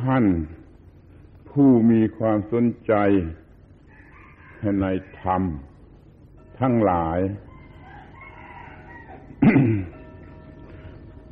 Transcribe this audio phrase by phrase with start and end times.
[0.00, 0.24] ท่าน
[1.50, 2.94] ผู้มีความสนใจ
[4.80, 4.86] ใน
[5.20, 5.42] ธรรม
[6.60, 7.18] ทั้งหลาย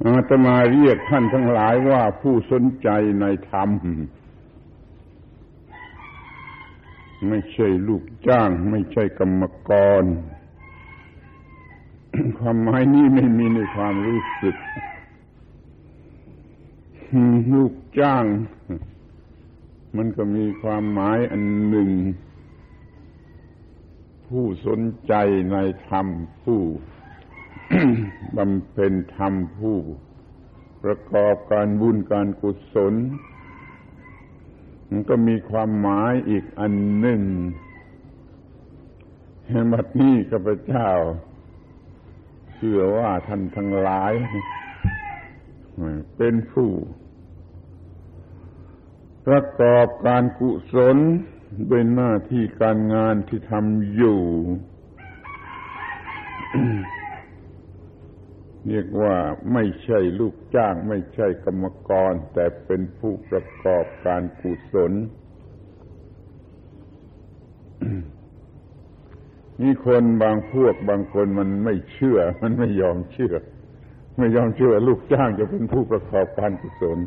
[0.05, 2.89] อาตมาเรียกท่านทั้งหลายว่าผู้สนใจ
[3.21, 3.71] ในธรรม
[7.29, 9.71] ไม่ใช่ลูกจ้าง ไม่ใช่กรรมก
[10.03, 10.05] ร
[12.39, 14.57] ความหมายนี้ไม่มีในความรู้สึก
[17.53, 18.25] ลูกจ้าง
[19.97, 21.91] มันก็มีความหมายอันหนึ่ง
[24.27, 25.15] ผู้สนใจ
[25.53, 25.57] ใน
[25.89, 26.07] ธรรม
[26.43, 26.63] ผู้
[28.37, 29.79] บำเพ็ญธรรมผู้
[30.83, 32.95] ประกอบการบุญการกุศล
[34.89, 37.21] มันก็มีความหมายอีกอันหนึ่ง
[39.49, 40.89] แห่งบัดนี้ข้าพเจ้า
[42.55, 44.13] เชื่อว่าท่านทั้งหลาย
[46.17, 46.71] เป็นผู้
[49.29, 50.97] ประกอบการกุศล
[51.71, 54.21] ด้วยหน้าที่การงานที่ทำอยู่
[58.69, 59.17] เรียกว่า
[59.53, 64.93] ไม่ใช่ลูกจ้าง ไม่ใช่กรรมกร แต่เป็นผู้ประกอบการกุศล
[69.61, 73.35] มีคนบางพวกบางคนมันไม่เชื่อ มันไม่ยอมเชื่อ
[74.19, 76.99] ไม่ยอมเชื่อ ลูกจ้างจะเป็นผู้ประกอบการกุศล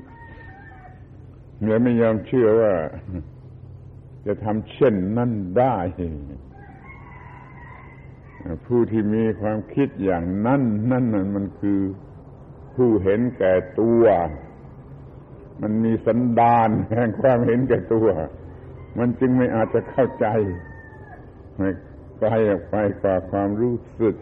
[1.61, 2.73] เมื่อไม่ยอมเชื่อว่า
[4.25, 5.77] จะทำเช่นนั้นได้
[8.65, 11.79] ผู้ที่มีความคิดอย่างนั้นนั่นมันคือ
[12.75, 14.03] ผู้เห็นแก่ตัว
[15.61, 18.07] มันมีสันดานแห่งความเห็นแก่ตัว
[18.97, 20.25] มันจึงไม่อาจจะเข้าใจ
[21.57, 21.69] ไม่
[22.19, 24.15] ไกลออกไปกว่าความรู้สึก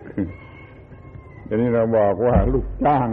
[1.48, 3.08] ทีนี้เราบอกว่าลูกจ้าง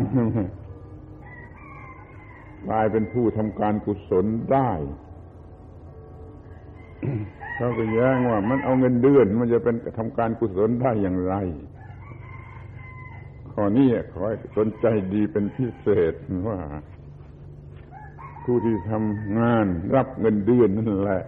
[2.68, 4.70] กลายเป็นผู้ทำการกุศลได้
[7.56, 11.34] เขาก็แย้งว่า มันเอาเงินเดือน มันจะเป็นทำการกุศลได้อย่างไร
[13.52, 16.14] ข้อนี้ขอให้สนใจดีเป็นพิเศษ
[16.48, 16.58] ว่า
[18.44, 21.22] ผู้ที่ทำงานรับเงินเดือนนั่นแหละ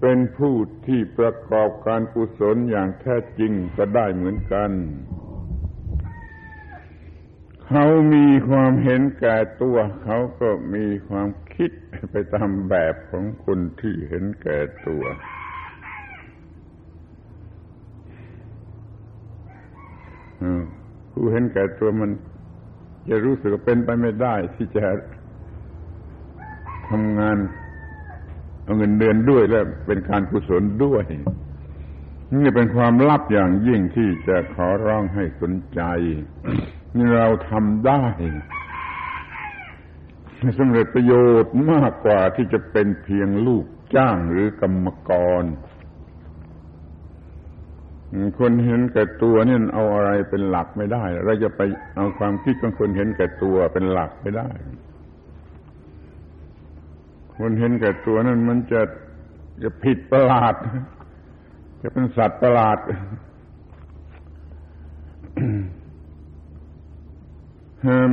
[0.00, 0.54] เป็นผู้
[0.86, 4.70] ที่ประกอบการกุศลอย่างแท้จริงก็ได้เหมือนกัน
[7.74, 11.70] เขามีความเห็นแก่ตัว เขาก็มีความคิด
[12.10, 15.04] ไปตามแบบของคนที่เห็นแก่ตัว
[21.10, 22.10] ผู้เห็นแก่ตัวมัน
[23.08, 24.86] จะรู้สึกเป็นไปไม่ได้ ที่จะ
[26.88, 27.36] ทำงาน
[28.62, 31.04] เอาเงินเดือนด้วยและเป็นการกุศลด้วย
[32.42, 35.80] นี่เป็นความลับอย่างยิ่งที่จะขอร้องให้สนใจ
[37.14, 38.02] เราทำได้
[40.58, 43.64] สำเร็จประโยชน์มากกว่าที่จะเป็นเพียงลูก
[43.96, 45.10] จ้างหรือกรรมก
[45.42, 45.44] ร
[48.38, 51.60] คนเห็นแก่ตัวนี่เอาอะไรเป็นหลักไม่ได้ เราจะไป
[51.96, 54.48] เอาความคิดของคนเห็นแก่ตัวเป็นหลักไม่ได้
[57.38, 58.80] คนเห็นแก่ตัวนั่นมันจะ
[59.62, 60.54] จะผิดประหลาด
[61.82, 62.78] จะเป็นสัตว์ประหลาด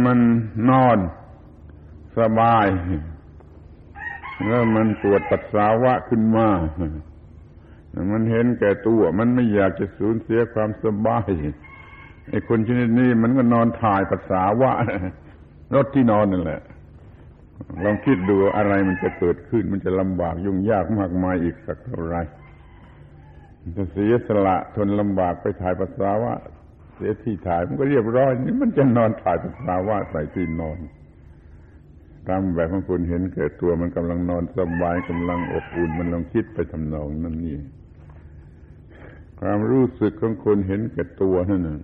[0.05, 0.19] มัน
[0.69, 0.97] นอน
[2.17, 2.67] สบาย
[4.47, 6.47] แล้วมันปวดปัสสาวะขึ้นมา
[8.11, 11.31] มันเห็นแก่ตัว มันไม่อยากจะสูญเสียความสบาย
[12.29, 14.71] ไอ้คนชนิดนี้มันก็นอนถ่ายปัสสาวะ
[15.75, 16.61] รถที่นอนนั่นแหละ
[17.83, 22.15] ลองคิดดูอะไรมันจะเกิดขึ้น มันจะลำบากยุ่งยากมากมายอีกสักเท่าไร
[23.77, 26.33] จะเสียสละทนลำบากไปถ่ายปัสสาวะ
[26.99, 30.77] เสียที่ถ่ายมันก็เรียบร้อยนี่มันจะนอนถ่ายปัสสาวะใส่ที่นอน
[32.27, 37.57] ตามแบบของคุณเห็นเกิดตัวมันกำลังนอนสบายกำลังอบอุ่นมันลองคิดไปทำนองนั่นนี่
[39.39, 41.79] ความรู้สึกของคนเห็นเกิดตัวนั่นน่ะ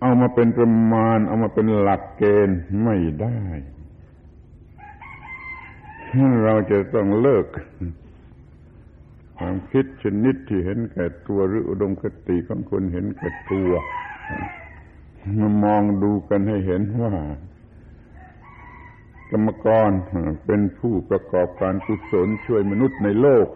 [0.00, 3.38] เอามาเป็นประมาณ เอามาเป็นหลักเกณฑ์ไม่ได้
[6.44, 7.46] เราจะต้องเลิก
[9.42, 13.70] ความคิดชนิดที่เห็นแก่ตัวหรืออุดมคติของคนเห็นแก่ตัว
[15.38, 17.12] มามองดูกันให้เห็นว่า
[19.30, 19.90] กรรมกร
[20.46, 23.46] เป็นผู้ประกอบการกุศลช่วยมนุษย์ในโลก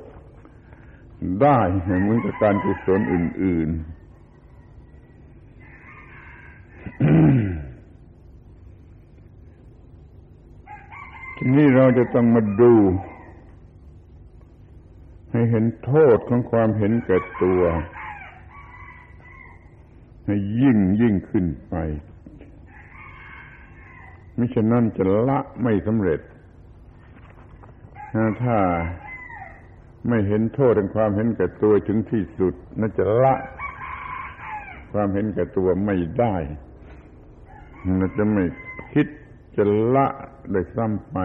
[1.42, 3.76] ได้เหมือนกับการกุศลอื่น ๆ
[11.36, 12.75] ทีนี้เราจะต้องมาดู
[15.34, 17.62] ให้เห็นโทษของความเห็นแก่ตัว
[20.25, 21.75] ให้ยิ่งยิ่งขึ้นไป
[24.38, 26.20] มิฉะนั้นจะละไม่สำเร็จ
[28.42, 28.58] ถ้า
[30.08, 33.34] ไม่เห็นโทษแห่งความเห็นแก่ตัวถึงที่สุดน่าจะละ
[34.92, 36.36] ความเห็นแก่ตัวไม่ได้
[38.00, 38.44] น่าจะไม่
[38.92, 39.06] คิด
[39.56, 39.64] จะ
[39.94, 40.06] ละ
[40.50, 41.19] เลยซ้ำไป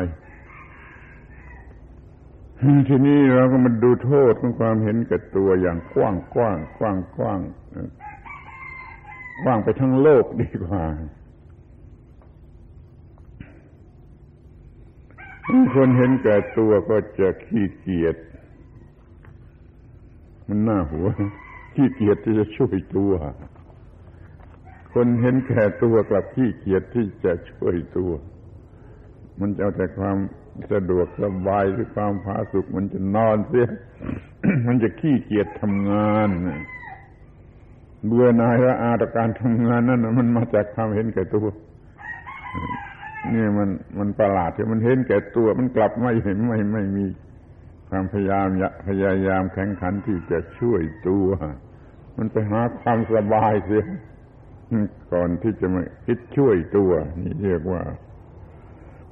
[2.62, 7.40] ทีนี้เราก็มาดูโทษของความเห็นแก่ตัวอย่างกว้างกว้างกว้างกว้าง
[9.44, 10.84] กว้างไปทั้งโลกดีกว่า
[15.74, 18.16] คนเห็นแก่ตัวก็จะขี้เกียจ
[20.48, 21.08] มันน่าหัว
[21.74, 23.12] ขี้เกียจที่จะช่วยตัว
[24.94, 28.12] คนเห็นแก่ตัวกลับขี้เกียจที่จะช่วยตัว
[29.40, 30.18] มันจะเอาแต่ความ
[30.74, 33.68] สะดวกสบายหรือความผาสุกมันจะนอนเสีย
[34.68, 36.30] มันจะขี้เกียจทำงาน
[38.06, 41.48] เบื่อนายละอาต่อการทำงานนั่นมันมาจากความเห็นแก่ตัว
[43.34, 43.70] นี่มัน
[44.00, 47.06] มันประหลาดที่มันเห็นแก่ตัว มันกลับไม่เห็นไม่ไม่มี
[47.90, 48.48] ความพยายาม
[48.88, 51.28] พยายามแข่งขันที่จะช่วยตัว
[52.18, 53.86] มันไปหาความสบายเสีย
[55.14, 56.92] ก่อนที่จะมาคิดช่วยตัว
[57.22, 57.82] นี่เรียกว่า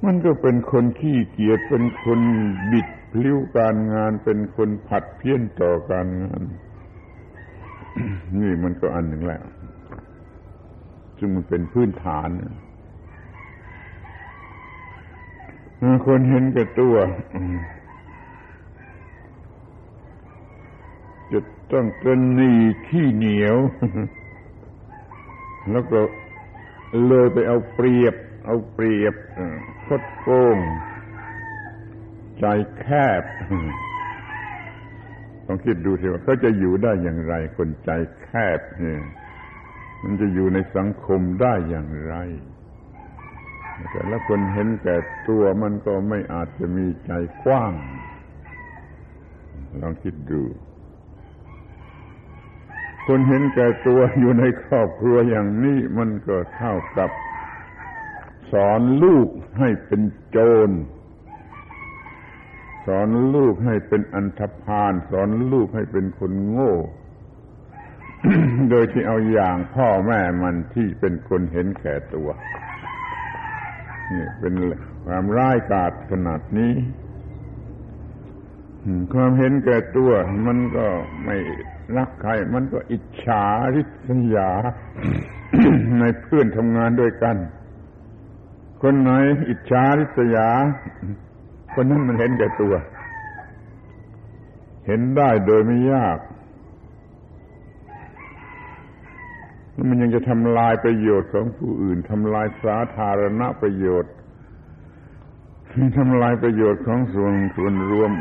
[0.04, 2.20] มันก็เป็นคนขี้เกียจเป็นคน
[2.72, 6.42] บิดพลิ้วการงาน เป็นคนผัดเพี้ยนต่อการงาน
[8.40, 9.42] นี่มันก็อันหนึ่งแล้ว
[11.18, 12.28] ซึ่งมันเป็นพื้นฐาน
[16.06, 16.96] คนเห็นแก่ตัว
[21.32, 21.40] จะ
[21.72, 22.52] ต้องกระนี
[22.86, 23.56] ขี้เหนียว
[25.70, 26.00] แล้วก็
[27.06, 28.14] เลยไปเอาเปรียบ
[28.46, 29.14] เอาเปรียบ
[29.88, 30.58] คดโกง
[32.38, 32.44] ใจ
[32.78, 32.86] แค
[33.20, 33.22] บ
[35.46, 37.90] ต้องคิดดูสิว่าเขาจะอยู่ได้อย่างไร คนใจ
[38.22, 39.02] แคบเนี่ย
[40.02, 42.14] มันจะอยู่ในสังคมได้อย่างไร
[43.92, 44.96] แต่ละคนเห็นแก่
[45.28, 47.12] ตัวมันก็ไม่อาจจะมีใจ
[47.44, 47.72] กว้าง
[49.82, 50.42] ลองคิดดู
[53.06, 57.10] คนเห็นแก่ตัวอยู่ในครอบครัวอย่างนี้มันก็เท่ากับ
[58.52, 59.28] สอนลูก
[59.58, 60.70] ให้เป็นโจร
[62.86, 66.74] สอนลูกให้เป็นอันธพาลสอนลูกให้เป็นคนโง่
[68.70, 72.28] โดยที่เอาอย่างพ่อแม่มันที่เป็นคนเห็นแก่ตัว
[74.12, 74.54] นี่เป็น
[75.04, 76.72] ความร้ายกาจขนาดนี้
[79.12, 80.10] ความเห็นแก่ตัว
[80.46, 80.86] มันก็
[81.24, 81.36] ไม่
[81.96, 83.88] รักใคร มันก็อิจฉาริษ
[84.36, 84.50] ยา
[86.00, 87.36] ในเพื่อนทำงานด้วยกัน
[88.82, 89.10] คนไหน
[89.48, 90.48] อิจฉาริษยา
[91.74, 92.74] คนนั้นมันเห็นแก่ตัว
[94.86, 96.18] เห็นได้โดยไม่ยาก
[99.88, 104.12] มันยังจะทำลายประโยชน์ของผู้อื่นทำลายสาธารณประโยชน์
[105.98, 108.12] ทำลายประโยชน์ของส่วนส่วนรวม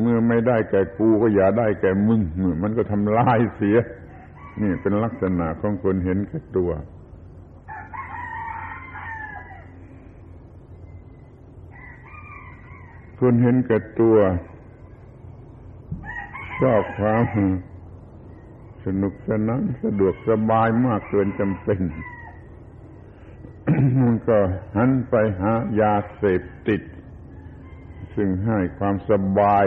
[0.00, 2.20] เมื่อไม่ได้แก่กูก็อย่าได้แก่มึง
[2.62, 3.76] มันก็ทำลายเสีย
[4.62, 6.70] นี่เป็นลักษณะของคนเห็นแก่ตัว
[13.20, 14.16] คนเห็นแก่ตัว
[16.60, 17.24] ชอบความ
[18.84, 21.80] สนุกสนานสะดวกสบายมากเกินจำเป็น
[24.00, 24.38] มันก็
[24.76, 26.82] หันไปหายาเสพติด
[28.14, 29.64] ซึ่งให้ความสบาย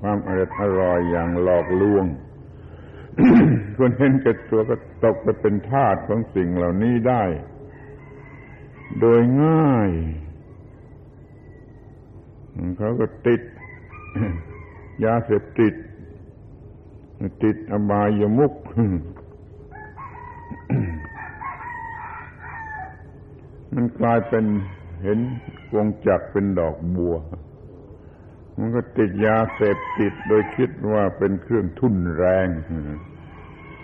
[0.00, 2.06] ความอร่อยอร่อยอย่างหลอกลวง
[3.76, 7.24] คนเห็นแก่ตัวก็ตกไปเป็นทาสของสิ่งเหล่านี้ได้
[9.00, 9.90] โดยง่าย
[12.78, 13.40] เขาก็ติด
[15.04, 15.74] ยาเสพติด
[17.42, 18.52] ติดอบายมุก
[23.74, 24.44] มันกลายเป็น
[25.02, 25.18] เห็น
[25.74, 27.16] วงจักเป็นดอกบัว
[28.58, 32.46] มันก็ติดยาเสพติดโดยคิดว่าเป็นเครื่องทุ่นแรง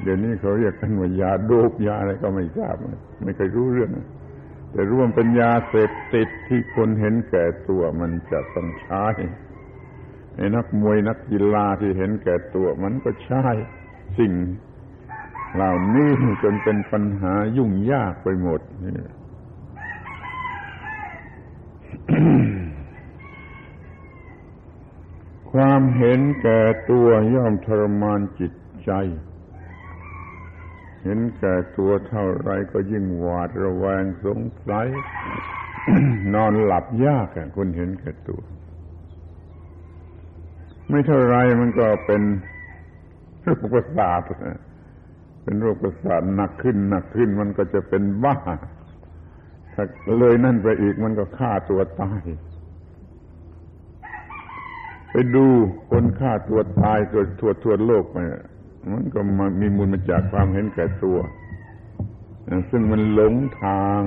[0.03, 2.77] เดี๋ยวนี้เขาเรียกกันว่ายาโดบยาอะไรก็ไม่ทราบ
[3.23, 3.91] ไม่เคยรู้เรื่อง
[4.71, 9.07] แต่ร่วมเป็นยาเสพติดที่คนเห็นแก่ตัวมันจะต้องใช้
[10.37, 13.45] ไอ้นักมวยนักกีฬาที่เห็นแก่ตัวมันก็ใช้
[14.19, 14.33] สิ่ง
[15.55, 16.11] เหล่านี้
[16.43, 18.95] จนเป็นปัญหายุ่งยากไปหมดนี่
[25.53, 26.61] ความเห็นแก่
[26.91, 28.53] ตัวย่อมทรมานจิต
[28.85, 28.91] ใจ
[31.03, 34.39] เห็นแก่ตัวเท่าไรก็ยิ่งหวาดระแวงสง
[34.69, 34.87] สัย
[36.35, 38.41] นอนหลับยากอะคนเห็นแก่ตัว
[40.89, 42.23] ไม่เท่าไรมันก็เป็น
[43.43, 44.23] โรคประสาท
[45.43, 48.37] เป็นโรคประสาทหนักขึ้นหนักขึ้นมันก็จะเป็นบ้า
[49.75, 49.85] ถ้า
[50.19, 52.23] เลยนั่นไปอีกมันก็ฆ่าตัวตาย
[55.11, 55.47] ไปดู
[55.91, 58.19] คนฆ่าตัวตายตัวทั่วทั่วโลกไป
[58.93, 61.19] มันก็มามีมูลมาจากความเห็นแก่ตัว
[62.71, 64.03] ซึ่งมันหลงทาง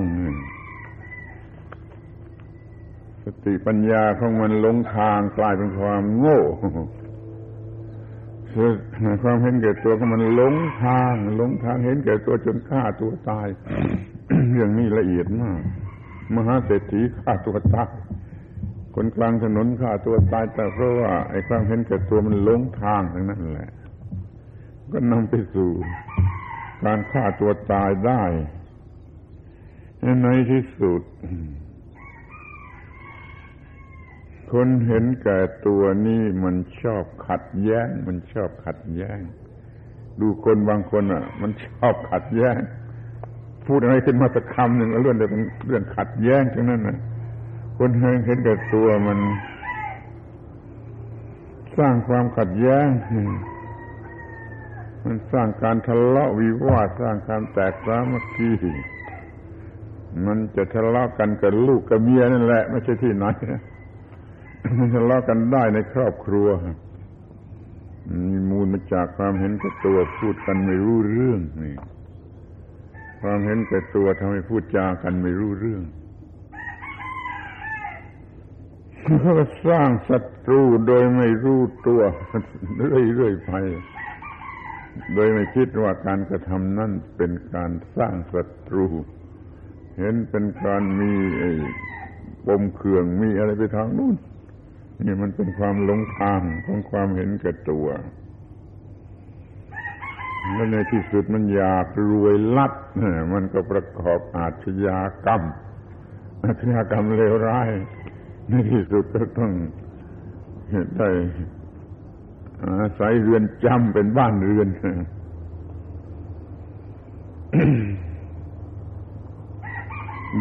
[3.24, 6.40] สติปัญญาของมันหลงทางกลายเป็นความโง่
[9.24, 13.48] ความเห็นแก่ตัวของมันหลงทางหลงทางเห็นแก่ตัวจนฆ่าตัวตาย
[14.52, 15.60] เรื่องนี้ละเอียดมาก
[16.36, 17.90] มหาเศรษฐีฆ่าตัวตาย
[18.96, 23.70] คนกลางถนนฆ่าตัวตายแต่เพราะว่าไอ้ความเห็นแก่ตัวมันหลงทางทั้งนั้นแหละ
[24.94, 25.70] ก็นำไปสู่
[26.84, 28.24] การฆ่าตัวตายได้
[30.24, 31.02] ในที่สุด
[34.52, 39.20] คนเห็นแก่ตัวนี่มันชอบขัดแย้ง มันชอบขัดแย้ง
[40.20, 42.58] ดูคนบางคนอะ มันชอบขัดแย้ง
[43.66, 46.98] พูดอะไรขึ้นมาสักคำหนึ่งแล้วเรื่องแต่เป็นเรื่องขัดแย้งทั้งนั้นนะ
[47.78, 49.20] คนเห็นเห็นกับตัวมัน
[51.78, 52.88] สร้างความขัดแย้ง
[55.06, 58.52] มันสร้างการทะเลาะวิวาทสร้างการแตกสามัคคี
[60.26, 63.26] มันจะทะเลาะกันกับลูกกับเมียนั่นแหละ ไม่ใช่ที่ไหน
[64.78, 66.48] มันทะเลาะกันได้ในครอบครัว
[68.12, 71.76] มีมูลมาจากความเห็นกับตัวพูดกันไม่รู้เรื่องนี่
[73.22, 75.82] ความเห็นแก่ตัวทำให้พูดจากันไม่รู้เรื่อง
[79.22, 82.02] เขาก็สร้างศัตรูโดยไม่รู้ตัว
[83.16, 83.52] เรื่อยๆไป
[85.14, 88.88] โดยไม่คิดว่าการกระทำนั่นเป็นการสร้างศัตรู
[89.98, 91.14] เห็นเป็นการมี
[92.48, 94.16] ปมเขื่องมีอะไรไปทางนู้น
[95.06, 97.88] นี่มันเป็นความหลงทางของความเห็นแก่ตัว
[100.54, 102.74] แล้วในที่สุดมันอยากรวยลัด
[103.34, 105.42] มันก็ประกอบอาชญากรรม
[106.44, 107.70] อาชญากรรมเลวร้าย
[108.50, 109.52] ในที่สุดก็ต้อง
[110.98, 111.10] ได้
[112.82, 114.68] อาศัยเรือนจำเป็นบ้านเรือน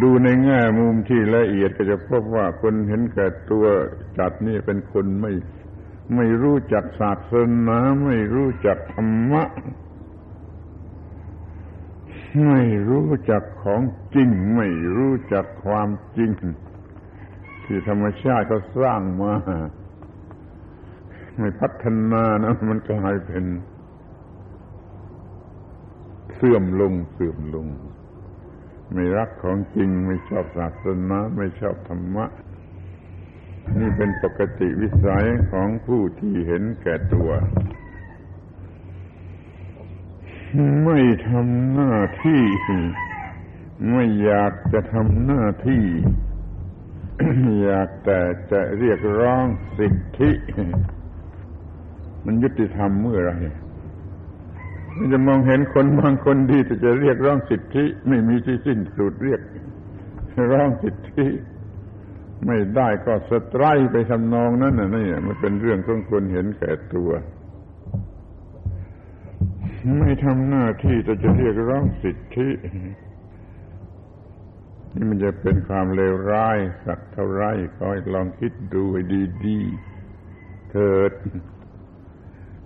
[0.02, 3.64] ดูในแง่มุมที่ละเอียดก็จะพบว่าคนเห็นแก่ตัว
[4.19, 5.33] จัดนี่เป็นคนไม่
[6.14, 7.35] ไม่รู้จักศาส
[7.67, 9.45] นาไม่รู้จักธรรมะ
[12.47, 13.83] ไม่รู้จักของ
[14.14, 16.31] จริง ไม่รู้จักความจริง
[17.64, 19.35] ที่ธรรมชาติเขาสร้างมา
[21.38, 23.44] ไม่พัฒนานะ มันกลายเป็น
[26.34, 27.66] เสื่อมลงเสื่อมลง
[28.92, 32.26] ไม่รักของจริง ไม่ชอบศาสนาไม่ชอบธรรมะ
[33.78, 37.30] นี่เป็นปกติวิสัยของผู้ที่เห็นแก่ตัว
[40.84, 40.98] ไม่
[41.28, 42.42] ทำหน้าที่
[43.90, 45.84] ไม่อยากจะทำหน้าที่
[47.62, 48.20] อยากแต่
[48.50, 49.44] จะเรียกร้อง
[49.78, 50.30] สิทธิ
[52.25, 53.33] มันยุติธรรมเมื่อไร
[54.97, 59.41] มันจะมองเห็นคนบางคนดีแต่จะเรียกร้องสิทธิ ไม่มีที่สิ้นสุดเรียก
[60.52, 61.26] ร้องสิทธิ
[62.47, 67.11] ไม่ได้ก็สไตรไปทำนองนั้นน่ะนี่มันเป็นเรื่องของคนเห็นแก่ตัว
[69.99, 72.49] ไม่ทำหน้าที่จะจะเรียกร้องสิทธิ
[74.95, 77.45] นี่มันจะเป็นความเลวร้ายสักเท่าไร
[77.76, 79.02] ก็ลองคิดดูให้
[79.47, 81.12] ดีๆเถิด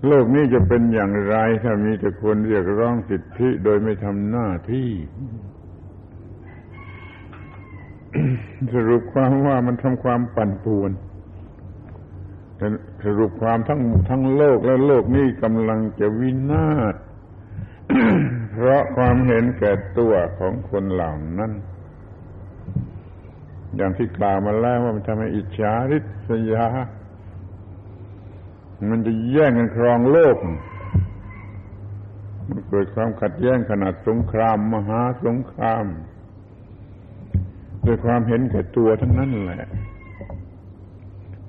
[0.09, 4.91] โลกนี้จะเป็นอย่างไร ถ้ามีแต่คนเรียกร้องสิทธิโดยไม่ทำหน้าที่
[8.75, 10.93] สรุปความว่ามันทำความปั่นป่วน
[13.05, 16.95] สรุปความทั้งทั้งโลกและโลกนี้กำลังจะวินาศ
[18.53, 21.53] เพราะความเห็นแก่ตัวของคนเหล่านั้น
[23.77, 25.99] อย่างที่กล่าวมาแล้วว่ามันทำให้อิจฉาริ
[26.29, 26.67] ษยา
[28.91, 30.37] มันจะแย่งกันครองโลก
[32.49, 35.87] มันเกิดความขัดแย้งขนาดสงคราม มหาสงคราม
[37.87, 39.63] ด้วยความเห็นแก่ตัวทั้งนั้นแหละ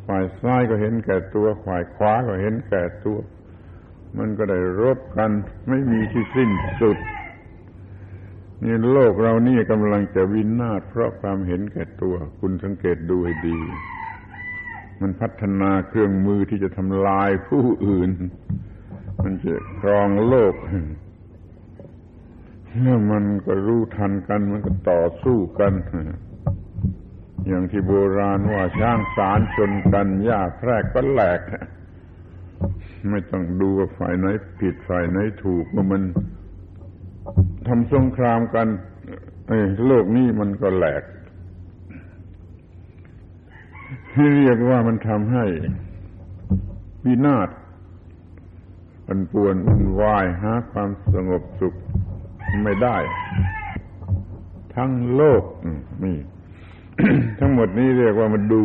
[0.08, 3.18] ฝ่ายซ้ายก็เห็นแก่ตัว ฝ่ายขวาก็เห็นแก่ตัว
[4.18, 5.32] มันก็ได้รบกัน
[5.70, 6.50] ไม่มีที่สิ้น
[6.82, 6.98] สุด
[8.64, 13.58] นี่โลกเรานี่กำลังจะวินาศเพราะความเห็นแก่ตัว คุณสังเกตดูให้ดี
[15.02, 18.12] มันพัฒนาเครื่องมือที่จะทำลายผู้อื่น
[19.24, 20.56] มันจะครองโลก
[22.82, 25.74] แล้วมันก็รู้ทันกัน มันก็ต่อสู้กัน
[27.48, 31.42] อย่างที่โบราณว่าช้างสารชนกันหญ้าแพรกก็แหลก
[33.12, 34.26] ไม่ต้องดูว่าฝ่ายไหน
[34.60, 36.02] ผิดฝ่ายไหนถูกว่ามัน
[37.68, 38.68] ทำสงครามกัน
[39.86, 41.04] โลกนี้มันก็แหลก
[44.18, 45.46] ที่เรียกว่ามันทำให้
[47.06, 47.50] วินาศ
[49.06, 51.74] ปันป่วนวุ่นวายหาความสงบสุข
[52.64, 52.98] ไม่ได้
[54.76, 55.44] ทั้งโลก
[56.04, 56.18] นี่
[57.40, 58.64] ทั้งหมดนี้เรียกว่ามันดู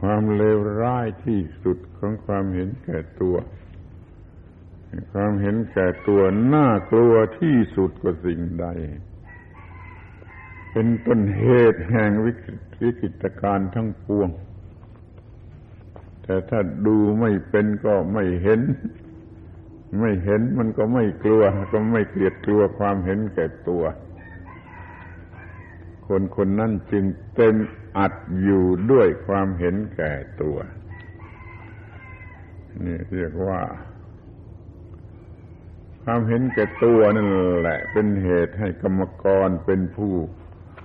[0.00, 3.36] ความเลวร้ายที่สุดของความเห็นแก่ตัว
[5.12, 6.20] ความเห็นแก่ตัว
[6.54, 8.66] น่ากลัวที่สุดกว่าสิ่งใด
[10.72, 14.30] เป็นต้นเหตุแห่งวิกฤตการณ์ทั้งปวง
[16.22, 18.60] แต่ถ้าดูไม่เป็นก็ไม่เห็น
[20.00, 23.84] ไม่เห็นมันก็ไม่กลัว ก็ไม่เกลียดกลัวความเห็นแก่ตัว
[26.06, 27.04] คนคนนั้นจึง
[27.36, 27.54] เต็ม
[27.98, 30.12] อัดอยู่ด้วยความเห็นแก่
[30.42, 30.56] ตัว
[32.84, 33.60] นี่เรียกว่า
[36.02, 37.28] ความเห็นแก่ตัวนั่น
[37.60, 40.14] แหละ เป็นเหตุให้กรรมกรเป็นผู้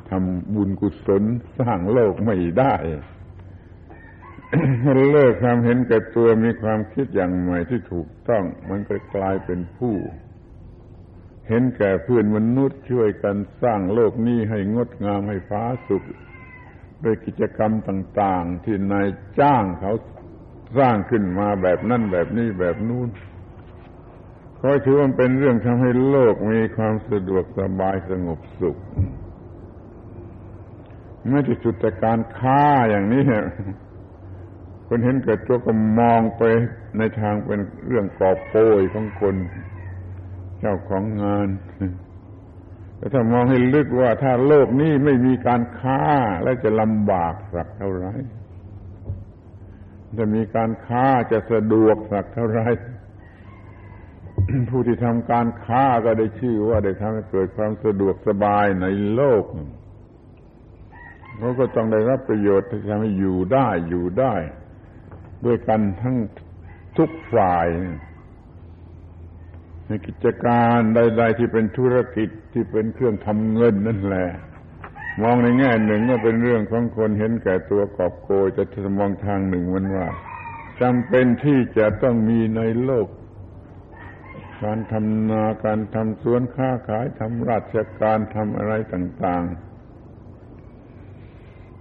[0.10, 1.24] ทำบุญกุศล
[1.60, 2.76] สร้างโลกไม่ได้
[5.12, 9.96] เลิกความเห็นแก่ตัวมีความคิดอย่างใหม่ที่ถูกต้อง มันก็กลายเป็นผู้
[11.48, 16.04] เห็นแก่เพื่อนมนุษย์ช่วยกันสร้างโลกนี้ให้งดงามให้ฟ้าสุข
[17.04, 19.08] ด้วยกิจกรรมต่าง ๆ ที่นาย
[19.40, 19.94] จ้างเขา
[20.78, 23.10] สร้างขึ้นมาแบบนั่นแบบนี้แบบนู้น
[24.62, 28.78] คอยถือว่าเป็นเรื่องทำให้โลกมีความสะดวกสบายสงบสุข
[31.30, 33.24] ไม่ที่สุดแต่การฆ่าอย่างนี้
[34.88, 36.44] คนเห็นเกิดตัวก็มองไป
[36.98, 39.36] ในทางเป็นเรื่องกอบโปยของคน
[40.60, 41.48] เจ้าของงาน
[42.98, 46.02] แต่ถ้ามองให้ลึกว่าถ้าโลกนี้ไม่มีการค้า
[46.44, 48.08] แล้วจะลำบากสักเท่าไร
[50.18, 52.62] จะมีการค้าจะสะดวกสักเท่าไร
[54.70, 59.44] ผู้ที่ทำการค้าก็ได้ชื่อว่าได้ทำให้เกิดความสะดวกสบายในโลก
[61.38, 64.34] เขาก็ต้องได้รับประโยชน์ที่ทำให้อยู่ได้อยู่ได้
[65.46, 66.16] ด้วยกันทั้ง
[66.98, 67.68] ทุกฝ่าย
[69.88, 74.28] ในกิจการใด ๆ ที่เป็นธุรกิจที่เป็นเครื่องทำเงินนั่นแหละ
[75.22, 78.64] มองในแง่หนึ่งก็เป็นเรื่องของคนเห็นแก่ตัวกอบโกยจะ
[78.98, 80.08] มองทางหนึ่งมันว่า
[80.82, 83.08] จำเป็นที่จะต้องมีในโลก
[84.64, 89.75] การทำนาการทำสวนค้าขายทำราชการทำอะไรต่าง ๆ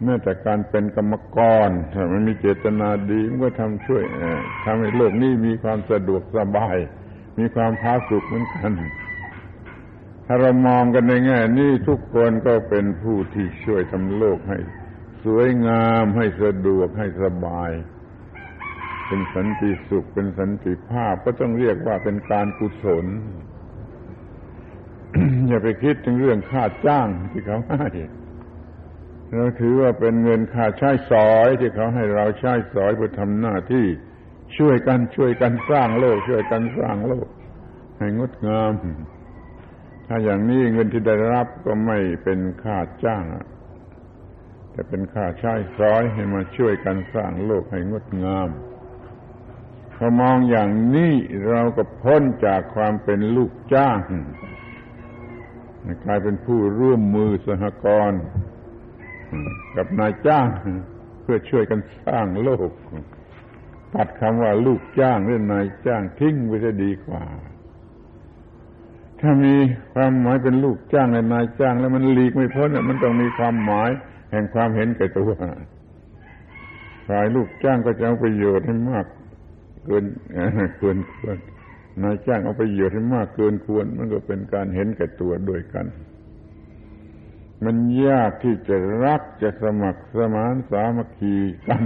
[0.02, 4.02] แม้แต่การเป็นกรรมกรถ้ามันมีเจตนาดีมันก็ทำช่วย
[4.64, 6.76] ทำให้โลกนี้มีความสะดวกสบาย
[7.38, 8.72] มีความพาสุขเหมือนกัน
[10.26, 14.58] ถ้าเรามองกันในแง่นี้ทุกคนก็เป็นผู้ที่ช่วยทำโลกให้
[15.24, 17.70] สวยงามให้สะดวกให้สบาย
[19.06, 23.06] เป็นสันติสุขเป็นสันติภาพก็ต้องเรียกว่าเป็นการกุศล
[25.48, 27.88] อย่าไปคิดถึงเรื่องค่าจ้างที่เขาให้
[29.34, 33.86] เราถือว่าเป็นเงินค่าใช้สอยที่เขาให้เราใช้สอยเพื่อทำหน้าที่
[34.56, 37.28] ช่วยกันช่วยกันสร้างโลก ช่วยกันสร้างโลก
[37.98, 38.72] ให้งดงาม
[40.06, 43.24] ถ้าอย่างนี้เงินที่ได้รับก็ไม่เป็นค่าจ้าง
[44.70, 48.48] แต่เป็นค่าใช้สอยให้มาช่วยกันสร้างโลกให้งดงาม
[49.94, 51.14] พอมองอย่างนี้
[51.48, 53.98] เราก็พ้นจากความเป็นลูกจ้าง
[56.04, 58.22] กลายเป็นผู้ร่วมมือสหกรณ์
[59.76, 60.46] กับนายจ้าง
[61.22, 62.70] เพื่อช่วยกันสร้างโลก
[63.94, 67.22] ตัดคำว่าลูกจ้างหรือนายจ้างทิ้งไปจะดีกว่า
[69.20, 69.54] ถ้ามี
[69.94, 73.90] ความหมายเป็นลูกจ้างและนายจ้าง แล้วมันหลีกไม่พ้นมันต้องมีความหมาย
[74.30, 75.30] แห่งความเห็นแก่ตัว
[77.08, 79.06] ฝ่ายลูกจ้างก็จะเอาประโยชน์ให้มาก
[79.86, 80.04] เกิน
[80.78, 81.36] เกินควร
[82.02, 85.86] นายจ้างเอาประโยชน์ให้มากเกินควร มันก็เป็นการเห็นแก่ตัวด้วยกัน
[87.64, 91.36] มันยากที่จะรักจะสมัครสมานสามัคคี
[91.68, 91.84] กัน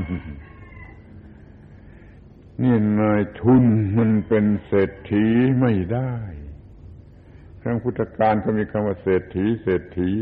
[2.63, 3.65] นี่นายทุน
[3.99, 5.27] มันเป็นเศรษฐี
[5.61, 6.15] ไม่ได้
[7.63, 10.13] ครั้งพุทธกาลก็มีคำว่าเศรษฐีเศรษฐี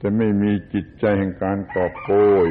[0.00, 2.12] จะไม่มีจิตใจแห่งการกอบโก
[2.46, 2.48] ย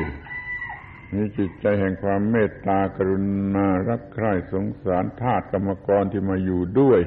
[1.14, 3.20] มีจิตใจแห่งความเมตตากรุ
[3.56, 7.00] ณารักใคร่สงสารทาสกรรมกรที่มาอยู่ด้วย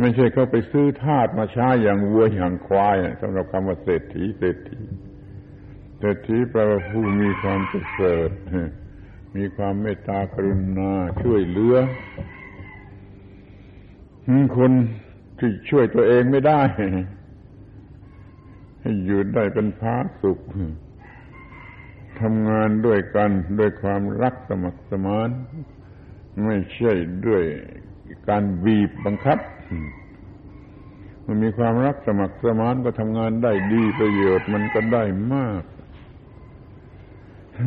[0.00, 4.80] ไม่ใช่เขาไปซื้อทาสมาใช้อย่างวัวอย่างควายสำหรับคำว่าเศรษฐีเศรษฐี
[5.98, 8.30] เศรษฐีแปลว่าผู้มีความประเสริฐ
[9.36, 11.76] มีความเมตตากรุณาช่วยเหลือ
[14.56, 14.72] คน
[15.38, 16.60] ที่ช่วยตัวเองไม่ได้
[18.80, 20.40] ให้อยู่ได้เป็นพาสุข
[22.20, 25.28] ทำงานด้วยกันด้วยความรักสมัครสมาน
[26.46, 26.92] ไม่ใช่
[27.26, 27.44] ด้วย
[28.28, 29.38] การบีบบังคับ
[31.26, 35.62] มันมีความรักสมัครสมานก็ทำงานได้ดีประโยชน์มันก็ได้มาก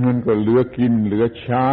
[0.06, 1.70] มันก็เหลือกินเหลือใช้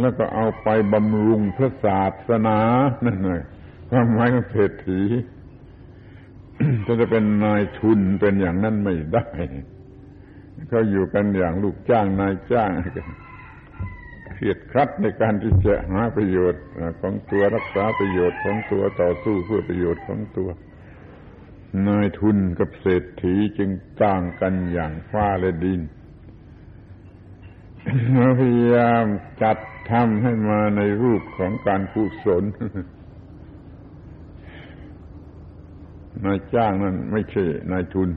[0.00, 2.58] แล้วก็เอาไปบำรุงพระศาสนา
[3.04, 3.40] นั่นเลย
[3.90, 5.02] ความหมายของเศรษฐี
[6.84, 9.28] ถ้าจะเป็นนายทุนเป็นอย่างนั้นไม่ได้
[10.68, 12.70] เขาอยู่กันอย่างลูกจ้างนายจ้าง
[14.40, 16.64] เครียดครัดในการที่จะหาประโยชน์
[17.00, 20.48] ของตัวรักษาประโยชน์ของตัวต่อสู้เพื่อประโยชน์ของตัว
[21.88, 23.70] นายทุนกับเศรษฐีจึง
[24.02, 25.80] ต่างกันอย่างฟ้าและดิน
[28.40, 29.04] พยายาม
[29.42, 29.58] จัด
[29.90, 32.44] ทำให้มาในรูปของการกุศล
[36.24, 38.08] นายจ้างนั่นไม่ใช่นายทุน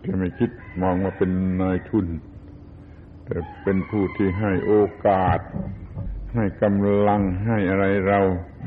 [0.00, 0.50] แกไม่คิด
[0.82, 1.30] มองว่าเป็น
[1.62, 2.06] นายทุน
[3.24, 4.74] แต่เป็นผู้ที่ให้โอ
[5.06, 5.40] กาส
[6.34, 8.20] ให้กำลังให้อะไรเรา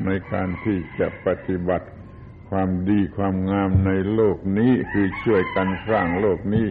[0.04, 1.86] ในการที่จะปฏิบัติ
[2.50, 6.66] ความดีความงามในโลกนี้คือช่วยกันสร้างโลกนี้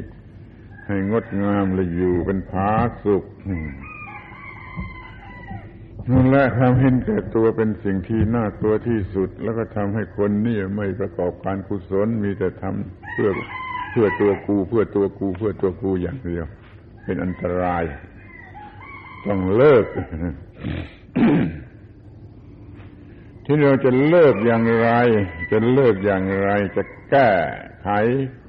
[0.88, 2.70] ให้งดงามและอยู่เป็นผา
[3.04, 3.24] สุข
[6.12, 13.32] นั่นแหละความเห็นแก่ตัวเป็นสิ่งที่น่ากลัวที่สุด แล้วก็ทำให้คนนี่ไม่ประกอบการกุศลมีแต่ทำเพื่อ
[13.92, 16.46] เพื่อตัวกู เพื่อตัวกู เพื่อตัวกูอย่างเดียว
[17.08, 17.84] เป็นอันตราย
[19.28, 19.86] ต้องเลิก
[23.46, 24.90] ที่เราจะเลิกอย่างไร
[25.52, 27.30] จะเลิกอย่างไร จะแก้
[27.82, 27.88] ไข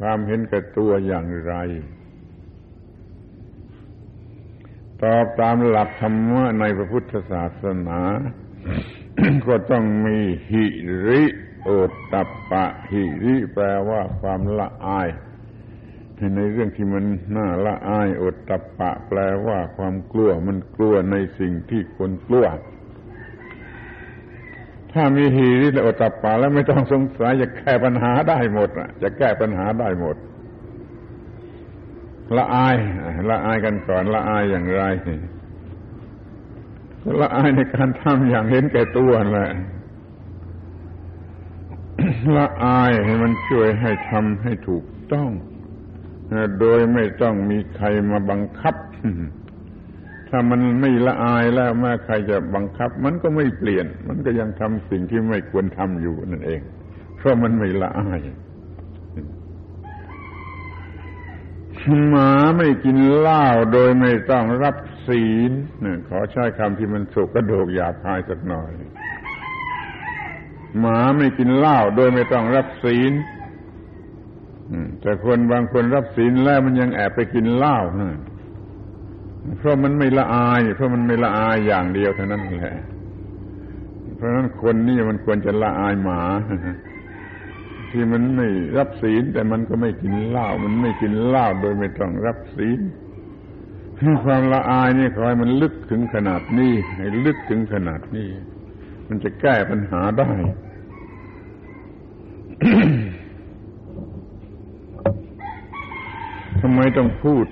[0.00, 1.54] ความเห็นแก่ตัวอย่างไร
[5.02, 8.00] ตอบตามหลักธรรมะในพระพุทธศาสนา
[9.46, 10.18] ก็ต้องมี
[10.50, 10.64] หิ
[11.06, 11.22] ริ
[11.62, 15.08] โอตตัปปะหิริแปลว่าความละอาย
[16.36, 17.04] ในเรื่องที่มัน
[17.36, 22.46] น่าละอายอตตัปปะแปลว่าความกลัวมันกลัวในสิ่งที่คนกลัว
[24.92, 28.68] ถ้ามีหิริและอตตัปปะแล้วไม่ต้องสงสัยจะแก้ปัญหาได้หมด
[29.02, 30.16] จะแก้ปัญหาได้หมด
[32.36, 32.76] ละอาย
[33.30, 34.84] ละอายกันก่อนละอายอย่างไร
[37.20, 39.50] ละอายในการทำอย่างเห็นแก่ตัวแหละ
[42.36, 45.30] ละอายให้มันช่วยให้ทำให้ถูกต้อง
[46.60, 48.74] โดยไม่ต้องมีใครมาบังคับ
[50.28, 56.60] ถ้ามันไม่ละอายแล้วแม้ใครจะบังคับ มันก็ไม่เปลี่ยน มันก็ยังทำสิ่งที่ไม่ควรทำอยู่นั่นเอง
[57.16, 58.20] เพราะมันไม่ละอาย
[62.08, 68.72] หมาไม่กินเหล้าโดยไม่ต้องรับศีลเนี่ยขอใช้คำที่มันสุกกระโดกหยาบคายสักหน่อย
[70.80, 73.12] หมาไม่กินเหล้าโดยไม่ต้องรับศีล
[75.00, 77.78] แต่คนบางคนรับศีลแล้วมันยังแอบไปกินเหล้า
[79.58, 82.76] เพราะมันไม่ละอาย เพราะมันไม่ละอายอย่างเดียวเท่านั้นแหละ
[84.16, 86.20] เพราะนั้นคนนี่มันควรจะละอายหมา
[87.90, 92.80] ที่มันไม่รับศีลแต่มันก็ไม่กินเหล้ามันไม่กินเหล้าโดยไม่ต้องรับศีล
[94.24, 98.28] ความละอายนี่คอยมันลึกถึงขนาดนี้ให้ลึกถึงขนาดนี้
[99.08, 100.30] มันจะแก้ปัญหาได้
[106.60, 107.46] ทำไมต้องพูด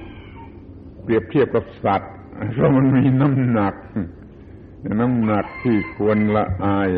[1.03, 2.13] เปรียบเทียบกับสัตว์
[2.53, 3.75] เพราะมันมีน้ำหนัก
[5.01, 6.91] น้ำหนักที่ควรละอาย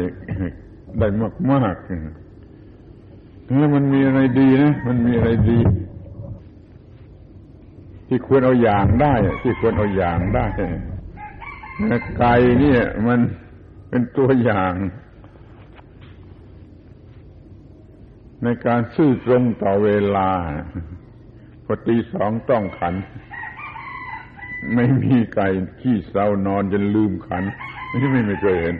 [0.98, 1.06] ได้
[1.50, 5.58] มากๆแล้วมันมีอะไรดีนะ มันมีอะไรดี
[8.08, 10.46] ที่ควรเอาอย่างได้ ที่ควรเอาอย่างได้
[12.18, 13.20] ไก่เนี่ย มัน
[13.88, 14.72] เป็นตัวอย่าง
[18.42, 20.30] ในการซื่อตรงต่อเวลา
[21.70, 22.94] พอตีสองต้องขัน
[24.74, 25.48] ไม่มีไก่
[25.80, 27.44] ขี้เศร้านอนจนลืมขัน
[28.00, 28.74] นี่ไม่ไม่เคยเห็น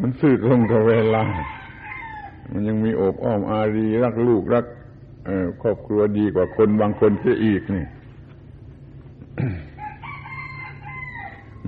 [0.00, 1.24] มันซื่อตรงต่อเวลา
[2.50, 4.66] มันยังมีโอบอ้อมอารีรักลูกรัก
[5.62, 7.84] ครอบครัวดีกว่าคนบางคนเสียอีกนี่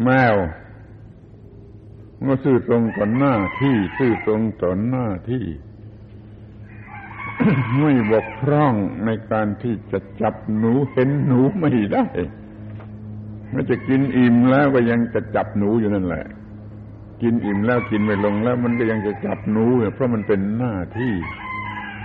[0.03, 0.35] แมว
[2.29, 5.45] ก็ซื่อตรงต่อหน้าที่ซื่อตรงต่อหน้าที่
[7.79, 8.75] ไม่บกพร่อง
[9.05, 12.07] ในการที่จะจับหนูเห็นหนูไม่ได้
[13.51, 16.25] ไม่จะกินอิ่มแล้วก็ยังจะจับหนูอยู่นั่นแหละ
[17.23, 21.15] กินอิ่มแล้วกินไม่ลงแล้ว มันก็ยังจะจับหนูเพราะมันเป็นหน้าที่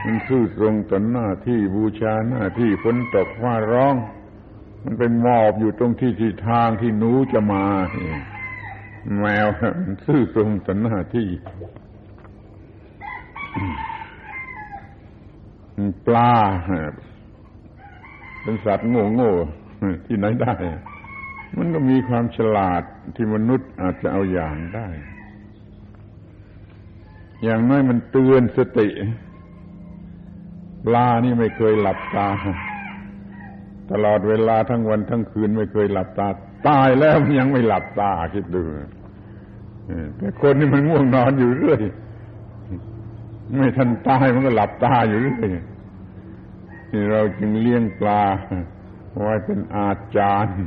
[0.06, 3.96] มันซื่อตรงต่อหน้าที่บูชาหน้าที่ฝนตกฟ้าร้อง
[4.84, 7.66] มันเป็นมอบอยู่ตรงที่ที่ทางที่หนูจะมา
[9.20, 11.30] แมวมันซื่อตรงต่อหน้าที่
[16.08, 16.34] ปลา
[18.42, 19.34] เป็นสัตว์โง่โง่
[20.06, 20.54] ที่ไหนได้
[21.58, 22.84] มันก็มีความฉลาด
[23.16, 24.88] ที่มนุษย์อาจจะเอาอย่างได้
[27.44, 28.90] อย่างน้อยมันเตือนสติ
[30.86, 32.30] ปลานี่ไม่เคยหลับตา
[33.92, 36.28] ตลอดเวลาทั้งวันทั้งคืนไม่เคยหลับตา
[36.68, 38.62] ตายแล้วมันยังไม่หลับตาคิดดู
[40.18, 41.82] แต่คนนี่มันง่วงนอนอยู่เรื่อย
[43.58, 45.50] ไม่ทันตายมันก็หลับตาอยู่เรื่อย
[46.92, 48.24] นี่เราจึงเลี้ยงปลา
[49.22, 50.58] ไว้เป็นอาจารย์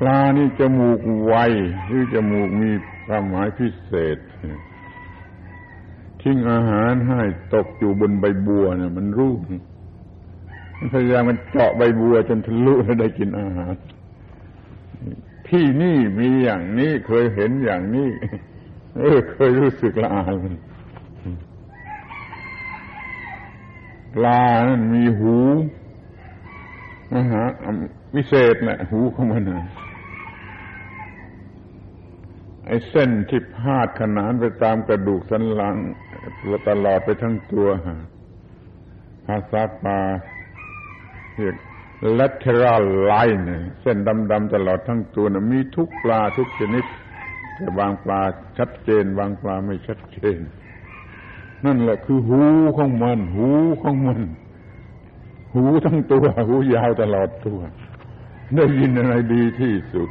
[0.00, 1.34] ปลานี่จมูกไว
[1.86, 2.70] หรือจมูกมี
[3.06, 4.18] ความหมายพิเศษ
[6.22, 7.20] ทิ้งอาหารให้
[7.54, 9.32] ตกอยู่บนใบบัวเนี่ยมันรู้
[10.92, 13.74] พยายามมันเจาะใบบัวจนทะลุแล้วได้กินอาหาร
[15.48, 18.08] ที่นี่มีอย่างนี้เคยเห็นอย่างนี้
[18.98, 20.54] เออเคยรู้สึกละอายมัน
[24.14, 25.36] ปลานั้นมีหู
[27.12, 27.42] มหา
[28.14, 29.66] วิเศษแหละหูของมันนะ
[32.66, 35.76] ไอ้เส้นที่พาดขนานไปตามกระดูกสันหลัง
[36.68, 37.68] ตลอดไปทั้งตัว
[39.26, 40.00] ภาษาปา
[41.34, 41.56] เรียก
[42.18, 43.44] lateral line
[43.80, 43.98] เส้น
[44.30, 46.84] ดำๆตลอดทั้งตัวนะมีทุกปลาทุกชนิด
[47.54, 48.20] แต่บางปลา
[48.58, 50.38] ชัดเจน บางปลาไม่ชัดเจน
[51.64, 52.42] นั่นแหละคือหู
[52.78, 53.48] ของมัน หู
[53.82, 54.20] ของมัน
[55.54, 57.58] หูทั้งตัว หูยาวตลอดตัว
[58.56, 60.10] ได้ยินอะไรดีที่สุด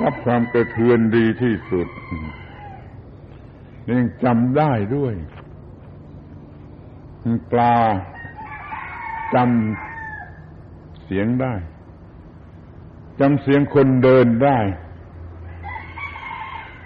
[0.00, 1.88] รับความกระเทือนดีที่สุด
[3.88, 5.14] ยังจำได้ด้วย
[7.52, 7.74] ปลา
[9.34, 11.54] จำเสียงได้
[13.20, 14.58] จำเสียงคนเดินได้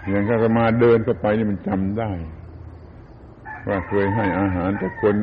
[0.09, 2.11] อย่างก็มาเดินเข้าไปนี่มันจำได้
[3.66, 5.14] ว่าเคยให้อาหารแต่คน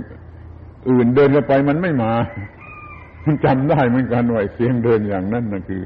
[0.89, 2.13] อื่นเดินเข้าไปมันไม่มา
[3.25, 5.83] มันจำได้เหมือนกันว่าเสียงเดินอย่างนั้นนะคือ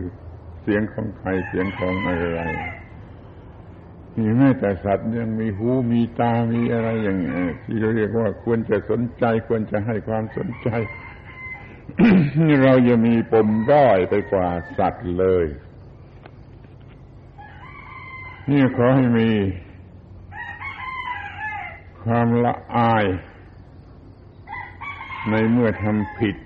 [0.64, 2.42] เสียงของใครเสียงของอะไร
[4.18, 7.18] มีแม้แต่สัตว์ยังมีหูมีตามีอะไรอย่าง
[7.64, 10.70] ที่เราเรียกว่าควรจะสนใจควรจะให้ความสนใจ
[12.64, 15.46] เราจะมีปมด้อยไปกว่าสัตว์เลย
[18.50, 19.30] นี่ขอให้มี
[22.04, 23.06] ความละอาย
[25.30, 26.38] ในเมื่อทำผิด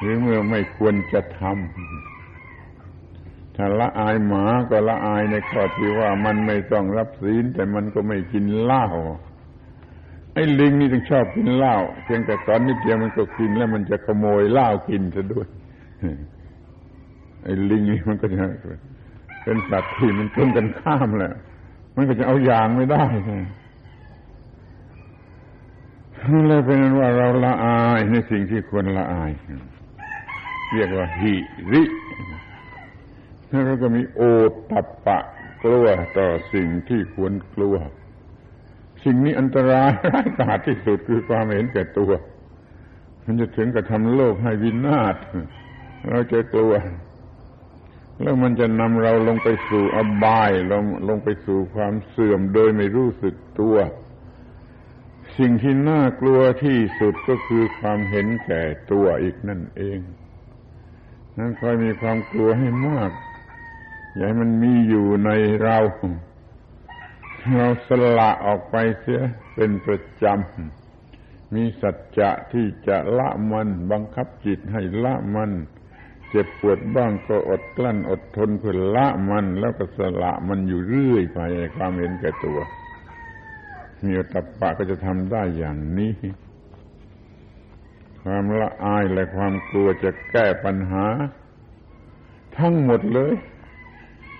[0.00, 8.86] หรือเมื่อไม่ควรจะทำถ้าละอายหมาก็ละอายในข้อที่ว่ามันไม่ต้องรับศีลแต่มันก็ไม่กินเหล้า
[10.34, 15.46] ไอ้ลิงนี่ต้องชอบกินเหล้าเพียงแต่ตอนนิดเดียวมันก็กินแล้วมันจะขโมยเหล้ากินซะด้วย
[17.44, 18.44] ไอ้ลิงนี่มันก็จะ
[19.42, 21.34] เป็นสัตว์ที่มันตรงกันข้ามแหละ
[21.96, 23.04] มันก็จะเอาอย่างไม่ได้
[26.48, 29.30] เลยเป็นว่าเราละอายในสิ่งที่ควรละอาย
[30.72, 31.34] เรียกว่าหิ
[31.72, 31.82] ริ
[33.66, 34.20] แล้วก็มีโอ
[34.70, 35.18] ตัปปะ
[35.62, 35.86] กลัว
[36.18, 37.76] ต่อสิ่งที่ควรกลัว
[39.04, 42.12] สิ่งนี้อันตรายร้ายกาจที่สุดคือความเห็นแก่ตัว
[43.24, 45.16] มันจะถึงกับทำโลกให้วินาศ
[46.10, 46.72] เราจะกลัว
[48.20, 53.76] แล้วมันจะนำเราลงไปสู่อบายลงลงไปสู่ความเสื่อมโดยไม่รู้สึกตัว
[55.38, 59.98] สิ่งที่น่ากลัวที่สุดก็คือความเห็นแก่ตัวอีกนั่นเอง
[61.38, 63.10] นั้นคอยมีความกลัวให้มาก
[64.14, 65.30] อย่าให้มันมีอยู่ใน
[65.62, 65.78] เรา
[67.50, 69.22] เราสละออกไปเสีย
[69.54, 75.50] เป็นประจำ มีสัจจะที่จะละมันบังคับจิตให้ละมัน
[76.30, 81.40] เจ็บปวดบ้างก็อดกลั้นอดทนเพื่อละมัน แล้วก็สละมันอยู่เรื่อยไป
[81.76, 82.58] ความเห็นแก่ตัว
[84.04, 86.14] มีตับปะก็จะทำได้อย่างนี้
[88.22, 91.06] ความละอายและความกลัวจะแก้ปัญหา
[92.58, 93.34] ทั้งหมดเลย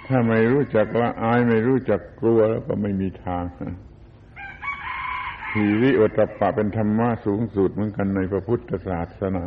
[0.06, 3.44] ถ้าไม่รู้จักละอายไม่รู้จักกลัวแล้วก็ไม่มีทาง
[5.50, 9.44] ทีวิโอตปะเป็นธรรมะสูงสุดเหมือนกันในพระพุทธศาสนา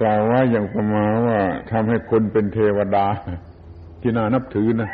[0.00, 1.38] กล่าวว่าอย่างประมาว่า
[1.70, 3.06] ทำให้คนเป็นเทวดา
[4.00, 4.90] ที่น่านับถือนะ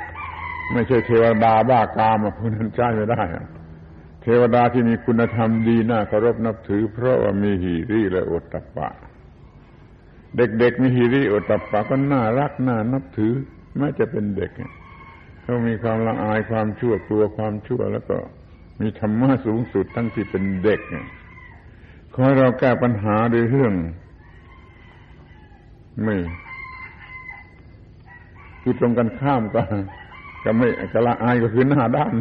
[0.72, 3.22] ไม่ใช่เทวดาบ้ากามอะคนนั้นใช้ไม่ได้
[4.22, 8.88] เทวดาที่มีคุณธรรมดีน่าเคารพนับถือ เพราะว่ามีหิริและโอตตปะ
[10.36, 13.34] เด็กๆมีหิริโอตตปะก็น่ารักน่านับถือ
[13.76, 14.50] แม้จะเป็นเด็ก
[15.42, 18.16] เขามีความละอายความชั่วกลัวความชั่ว แล้วก็
[18.80, 20.80] มีธรรมะสูงสุดทั้งที่เป็นเด็ก
[22.12, 23.74] ขอให้เราแก้ปัญหาด้วยเรื่อง
[26.02, 26.16] ไม่
[28.62, 29.62] คือตรงกันข้ามก็
[30.44, 32.12] ก็ไม่กละอายก็คือหน้าด้าน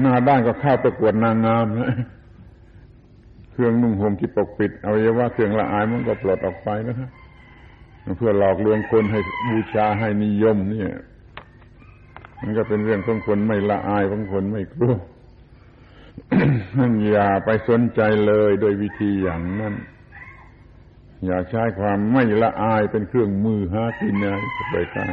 [0.00, 1.90] หน้าด้านก็เข้าประกวดนางงามนะ
[3.52, 7.10] เครื่องนุ่งห่มที่ปกปิดอวัยวะเครื่องละอายมันก็ปลดออกไปนะฮะ
[8.16, 10.90] เพื่อหลอกลวงคนให้บูชาให้นิยมเนี่ย
[12.40, 14.94] มันก็เป็นเรื่องของคนไม่ละอายของคนไม่กลัว
[16.78, 19.74] นั่นอย่าไปสนใจเลยโดยวิธีอย่างนั้น
[21.26, 24.36] อย่าใช้ความไม่ละอายเป็นเครื่องมือหากินอะไร
[24.70, 25.08] ไปกัน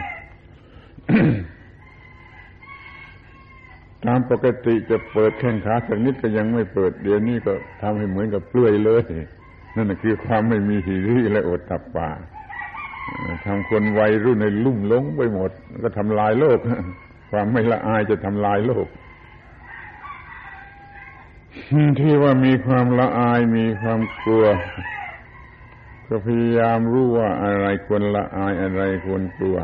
[4.05, 9.03] ตามปกติจะเปิดแข้งขาสักนิดก็ยังไม่เปิดเดี๋ยวนี้ก็ทำให้เหมือนกับเปลือยเลย
[9.75, 12.09] นั่นคือความไม่มีหิริและอดตับป่า
[13.45, 15.51] ทำคนวัยรุ่นในลุ่มหลงไปหมด
[15.83, 16.59] ก็ทำลายโลก
[17.31, 18.87] ความไม่ละอายจะทำลายโลก
[21.99, 24.45] ที่ว่ามีความละอายมีความกลัว
[26.07, 29.57] ก็พยายามรู้ว่าอะไรควรละอายอะไรควรกลัว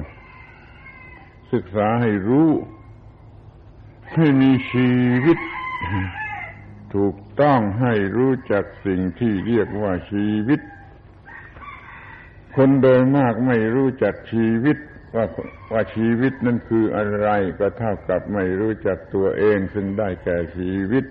[1.53, 2.49] ศึกษาให้รู้
[4.13, 4.89] ให้มีชี
[5.25, 5.37] วิต
[6.95, 10.61] ถูกต้องให้รู้จักสิ่งที่เรียกว่าชีวิต
[12.55, 14.77] คนโดยมากไม่รู้จักชีวิต
[15.15, 15.25] ว่า
[15.71, 21.05] ว่าชีวิตนั้นคืออะไรก็เท่ากับไม่รู้จักตัวเองซึ่งได้แก่ชีวิต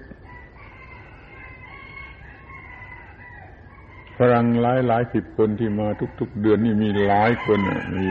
[4.17, 5.89] ฝรั่งหลายหลายสิบคนที่มา
[6.21, 7.61] ทุก ๆ เดือนนี่มีหลายคน
[7.97, 8.09] มี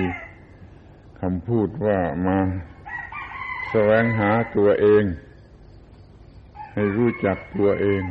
[1.21, 2.37] คำพูดว่ามา
[3.75, 5.03] แสวงหาตัวเอง
[6.73, 8.03] ให้รู้จักตัวเอง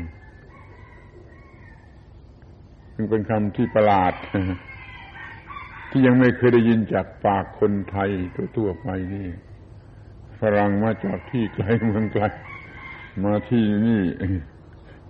[2.95, 4.15] ซึ่งเป็นคำที่ประหลาด
[5.91, 8.11] ที่ยังไม่เคยได้ยินจากปากคนไทย
[8.57, 9.29] ทั่วๆไปนี่
[10.41, 12.25] ฝรั่งมาจากที่ไกลเมืองไกล
[13.25, 14.03] มาที่นี่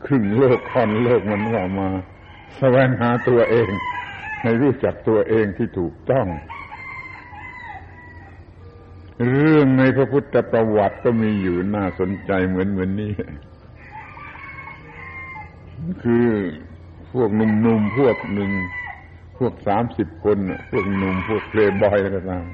[0.04, 1.88] ครึ่งโลกค่อนโลกมันว่ามา
[2.58, 3.70] แสวงหาตัวเอง
[4.42, 6.26] ให้รู้จักตัวเองที่ถูกต้อง
[9.28, 13.12] เรื่องในพระพุทธประวัติก็มีอยู่น่าสนใจเหมือนเหมือนนี้
[16.02, 16.26] คือ
[17.12, 18.52] พวกหนุ่มๆพวกหนึ่ง
[19.38, 20.36] พวกสามสิบคน
[20.70, 22.44] พวกหนุ่มพวกเพลย์บอยอะไรต่าง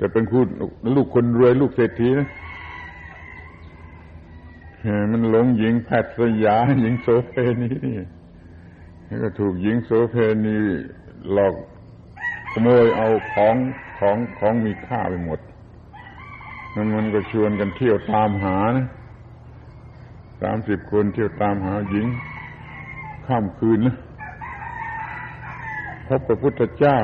[0.00, 0.46] จะเป็นคุณ
[0.94, 2.28] ลูกคนรวยลูกเศรษฐีนะ
[5.12, 7.72] มันหลงหญิงแพทย์สยาหญิงโสเพณี
[9.08, 10.56] นี่ก็ถูกหญิงโสเพณี
[11.32, 11.54] หลอก
[12.52, 13.56] ขโมยเอาของ
[13.98, 15.40] ของของมีค่าไปหมด
[16.74, 18.86] มันมันก็ชวนกันเที่ยวตามหานะ
[20.42, 22.06] สามสิบคนเที่ยวตามหาหญิง
[23.26, 23.96] ข้ามคืนนะ
[26.06, 26.96] พบพระพุทธเจ้า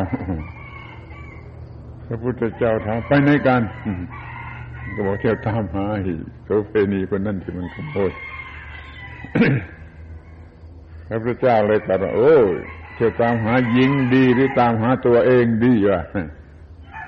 [2.07, 3.63] พระพุทธเจ้าถามไปไหนกัน
[4.95, 5.87] ก็บอกเที่ยวตามหา
[6.45, 8.11] โสเพณีคนนั่นที่มันขโมย
[11.09, 12.35] พระพุทธเจ้าเลยตรัสว่าโอ้
[12.99, 16.01] จะตามหาหญิงดีหรือตามหาตัวเองดีวะ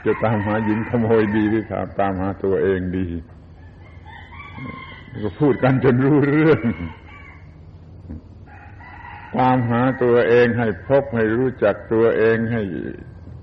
[0.04, 1.64] จะตามหาหญิงขโมยดีหรือ
[2.00, 3.06] ตามหาตัวเองดี
[5.22, 6.60] ก็พูดกันจนรู้เรื่อง
[9.38, 12.62] ตามหาตัวเองให้พบให้รู้จักตัวเองให้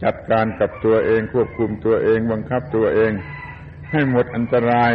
[0.03, 3.11] จัดการกับตัวเอง ควบคุมตัวเองบังคับตัวเอง
[3.91, 4.91] ให้หมดอันตราย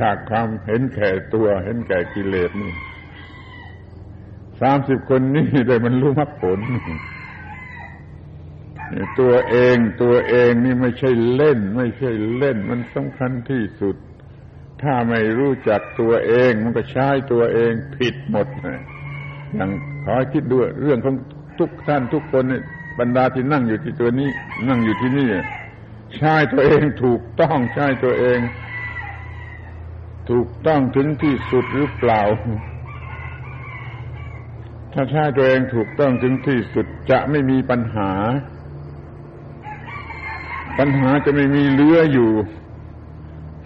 [0.00, 2.72] จากความเห็นแก่ตัว เห็นแก่กิเลสนี่
[4.60, 6.58] สามสิบคนนี่ได้มันรู้มรรคผล
[9.20, 13.96] ตัวเองตัวเองนี่ไม่ใช่เล่น ไม่ใช่เล่น มันสำคัญที่สุด
[14.82, 18.46] ถ้าไม่รู้จักตัวเอง มันก็ใช้ตัวเองผิดหมด
[19.54, 19.70] อย่าง
[20.04, 21.14] ขอคิดด้วยเรื่องของ
[21.58, 22.44] ทุกท่านทุกคน
[22.98, 24.30] บรรดาที่นั่งอยู่ที่ตัวนี้
[24.68, 25.28] นั่งอยู่ที่นี่
[26.16, 28.38] ใช้ตัวเองถูกต้องใช้ตัวเอง
[30.30, 32.22] ถูกต้องถึงที่สุดหรือเปล่า
[34.92, 38.12] ถ้าใช้ตัวเองถูกต้องถึงที่สุดจะไม่มีปัญหา
[40.78, 42.30] ปัญหาจะไม่มีเลืออยู่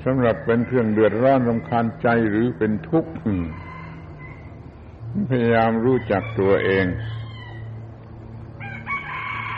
[0.04, 3.12] สำหรับเป็นเครื่องเดือดร้อนรำคาญใจหรือเป็นทุกข์
[5.30, 6.86] พยายามรู้จักตัวเอง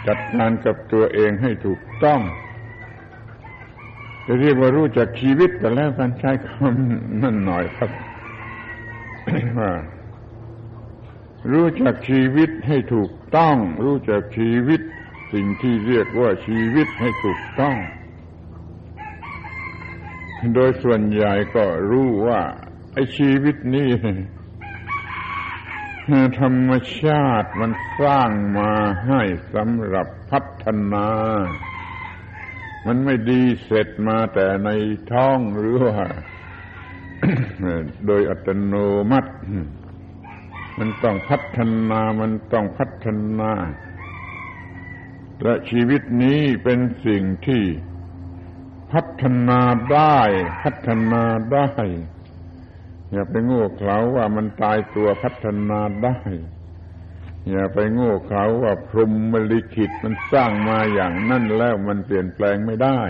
[0.06, 2.20] จัดการกับตัวเองให้ถูกต้อง
[4.26, 7.90] จะเรียกว่ารู้จักชีวิตกันแล้วการใช้คำนั่นหน่อยครับ
[9.58, 9.72] ว่า
[11.52, 14.80] รู้จักชีวิตให้ถูกต้อง รู้จักชีวิต
[15.32, 17.76] สิ่งที่เรียกว่าชีวิตให้ถูกต้อง
[20.54, 22.40] โดยส่วนใหญ่ก็รู้ว่า
[22.92, 23.90] ไอ้ชีวิตนี้
[26.40, 26.70] ธรรม
[27.00, 27.70] ชาติมัน
[28.00, 28.72] สร้างมา
[29.06, 29.22] ให้
[29.54, 31.08] สำหรับพัฒนา
[32.86, 34.70] มันไม่ดีเสร็จมาแต่ใน
[35.12, 35.96] ท้องหรือว่า
[38.06, 38.74] โดยอัตโน
[39.10, 39.32] มัติ
[40.78, 41.58] มันต้องพัฒ
[41.90, 43.06] นา มันต้องพัฒ
[43.38, 43.52] นา
[45.42, 47.64] และชีวิตนี้เป็นสิ่งที่
[48.92, 49.60] พัฒนา
[49.92, 50.18] ได้
[50.62, 51.22] พัฒนา
[51.52, 51.68] ได้
[53.12, 56.18] อย่าไปโง่เขลาว่ามันตายตัวพัฒนาได้
[57.50, 63.00] อย่าไปโง่เขลาว่าพรหมลิขิตมันสร้างมาอย่างนั่นแล้วมันเปลี่ยนแปลงไม่ได้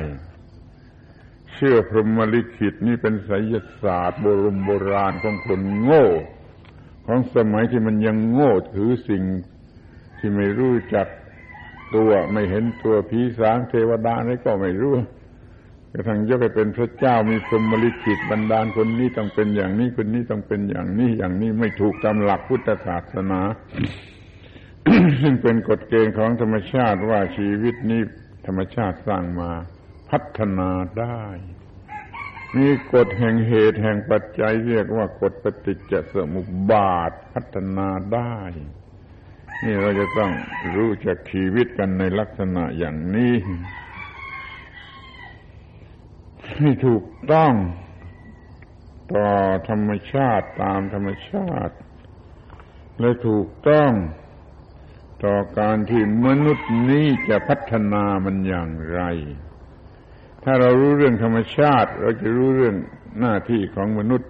[1.52, 6.06] เชื่อพรหมลิขิตนี่เป็นไสยศาสตร์โบรมโบราณของคนโง่
[7.06, 9.22] ของสมัยที่มันยังโง่ถือสิ่ง
[10.18, 11.06] ที่ไม่รู้จัก
[11.94, 14.94] ตัว ไม่เห็นตัวผีสางเทวดาอะไรก็ไม่รู้
[15.92, 23.40] กระทั่งยกไปเป็นพระเจ้ามีพรหมลิขิตบันดาลคนนี้ต้องเป็นอย่างนี้คนนี้ต้องเป็นอย่างนี้อย่างนี้ไม่ถูกตามหลักพุทธศาสนา
[25.22, 28.00] ซึ่งเป็นกฎเกณฑ์ของธรรมชาติว่าชีวิตนี้
[28.46, 29.50] ธรรมชาติสร้างมา
[30.10, 30.70] พัฒนา
[31.00, 31.24] ได้
[32.56, 38.38] มีกฎแห่งเหตุแห่งปัจจัยเรียกว่ากฎปฏิจจสมุปบาทพัฒนาได้
[39.64, 40.30] นี่เราจะต้อง
[40.76, 43.34] รู้จักชีวิตกันในลักษณะอย่างนี้
[46.56, 47.52] ให้ถูกต้อง
[49.14, 49.28] ต่อ
[49.68, 51.74] ธรรมชาติตามธรรมชาติ
[53.00, 53.92] และถูกต้อง
[55.24, 59.00] ต่อการที่มนุษย์นี้จะพัฒนามันอย่างไร
[60.44, 62.76] ถ้าเรารู้เรื่องธรรมชาติ เราจะรู้เรื่อง
[63.20, 64.29] หน้าที่ของมนุษย์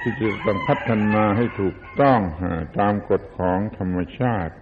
[0.00, 2.20] ที่จะต้องพัฒนาให้ถูกต้อง
[2.78, 4.54] ตามกฎของธรรมชาติ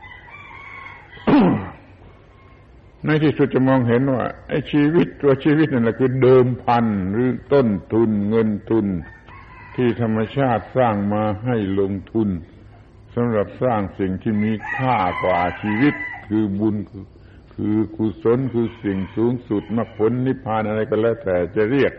[3.07, 8.87] ในที่สุดจะมองเห็นว่าไอ้ชีวิตตัวชีวิตนั่นแหละคือเดิมพันหรือต้นทุนเงินทุน
[9.77, 12.29] ที่ธรรมชาติสร้างมาให้ลงทุน
[13.15, 15.95] สำหรับสร้างสิ่งที่มีค่ากว่าชีวิต
[16.29, 17.05] คือบุญคือ
[17.55, 21.93] คือกุศลคือสิ่งสูงสุดมรรคผลนิพพานอะไรก็แล้วแต่จะเรียก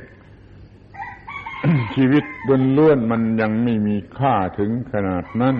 [1.96, 5.56] ชีวิตบนล้วนมันยังไม่มีค่าถึงขนาดนั้น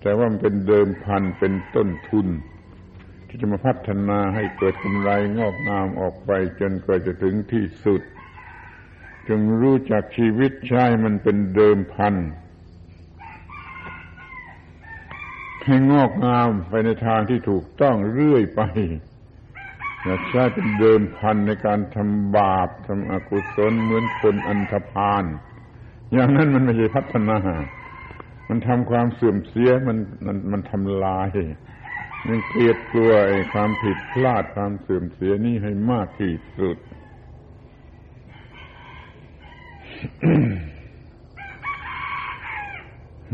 [0.00, 2.26] แต่ว่ามันเป็นเดิมพันเป็นต้นทุน
[3.28, 8.02] ที่จะมาพัฒนาให้เกิดกำไรงอกงามออกไปจนกว่าจะถึงที่สุด
[9.28, 12.14] จงรู้จักชีวิตใช้มันเป็นเดิมพัน
[15.64, 18.62] ให้งอกงามไปในทางที่ถูกต้องเรื่อยไป
[20.04, 25.24] อย่าใช้เป็นเดิมพันในการทำบาปทำอกุศลเหมือนคนอันธพาล
[26.12, 27.38] อย่างนั้นมันไม่ใช่พัฒนา
[28.48, 31.28] มันทำความเสื่อมเสียมันมันมันทำลาย
[32.28, 36.76] ยังเกลียดกลัวไอ้ความผิดพลาดความเสื่อมเสียนี่ให้มากที่สุด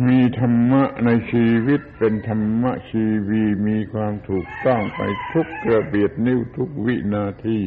[0.09, 5.01] มีธรรมะในชีวิตเป็นธรรมะชีวีมีความถูกต้องไป
[5.33, 7.59] ทุกกระเบียดนิ้วทุกวินาที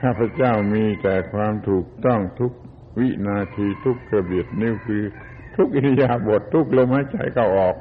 [0.00, 2.52] ข้าพเจ้ามีแต่ความถูกต้องทุก
[2.98, 5.02] วินาทีทุกกระเบียดนิ้วคือ
[5.56, 7.76] ทุกอิริยาบถททุกลมหายใจเข้าออก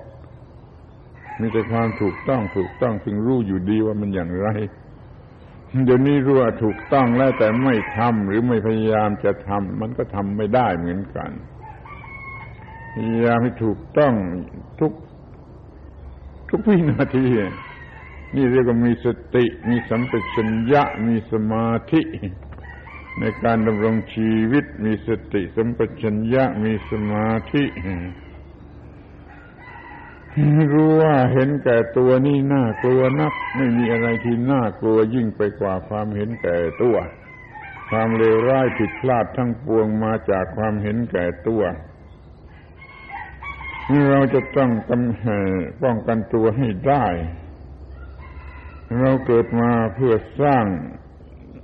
[1.40, 4.48] มีแต่ความถูกต้องถูกต้องถึงรู้อยู่ดีว่ามันอย่างไร
[5.86, 11.32] เดี๋ยวนี้รู้ว่าถูกต้องแล้วแต่ไม่ทำหรือไม่พยายามจะทำมันก็ทำไม่ได้เหมือนกัน
[12.94, 14.14] พยายามให้ถูกต้อง
[14.80, 14.94] ทุก
[16.50, 17.26] ทุกวินาที
[18.36, 22.02] นี่เรียกว่ามีสติ มีสัมปชัญญะ มีสมาธิ
[23.20, 27.64] ในการดำรงชีวิต มีสติ สัมปชัญญะ มีสมาธิ
[30.74, 36.98] รู้ว่าเห็นแก่ตัวนี่น่ากลัวนัก ไม่มีอะไรที่น่ากลัวยิ่งไปกว่าความเห็นแก่ตัว
[37.90, 41.64] ความเลวร้ายผิดพลาดทั้งปวงมาจากความเห็นแก่ตัว
[44.10, 44.72] เราจะต้อง
[45.84, 47.06] ป้องกันตัวให้ได้
[49.00, 50.66] เราเกิดมาเพื่อสร้าง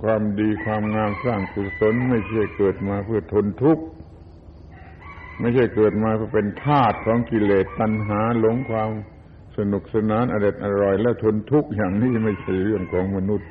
[0.02, 3.84] ความดีความงามสร้างกุศลไม่ใช่เกิดมาเพื่อทนทุกข์
[5.40, 8.90] ไม่ใช่เกิดมาเพื่อเป็นทาสของกิเลสตัณหาหลงความ
[9.56, 13.48] สนุกสนานอร่อยอร่อย และทนทุกข์อย่างนี้ไม่ใช่เรื่องของมนุษย์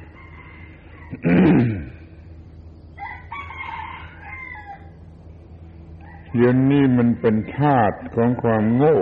[6.36, 8.98] เดี๋ยวนี้มันเป็นธาตุของความโง่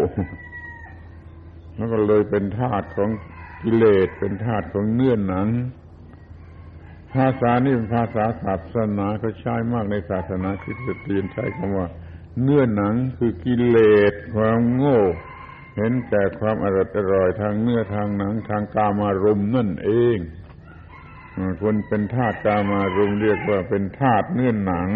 [1.76, 3.10] แล้วก็เลยเป็นธาตุของ
[3.64, 5.48] กิเลส เป็นธาตุของเนื้อหนัง
[7.14, 11.88] ภาษานี่เป็นภาษาศาสนาเขาใช้มากในศาสนาคริสเตียนใช้คำว่า
[12.42, 13.78] เนื้อหนังคือกิเล
[14.12, 15.00] สความโง่
[15.76, 20.18] เห็นแก่ความอร่อยอร่อยทางเนื้อทางหนังทางกามารมนั่นเอง
[21.62, 24.90] คนเป็นธาตุกามารมเรียกว่าเป็นธาตุเนื้อหนัง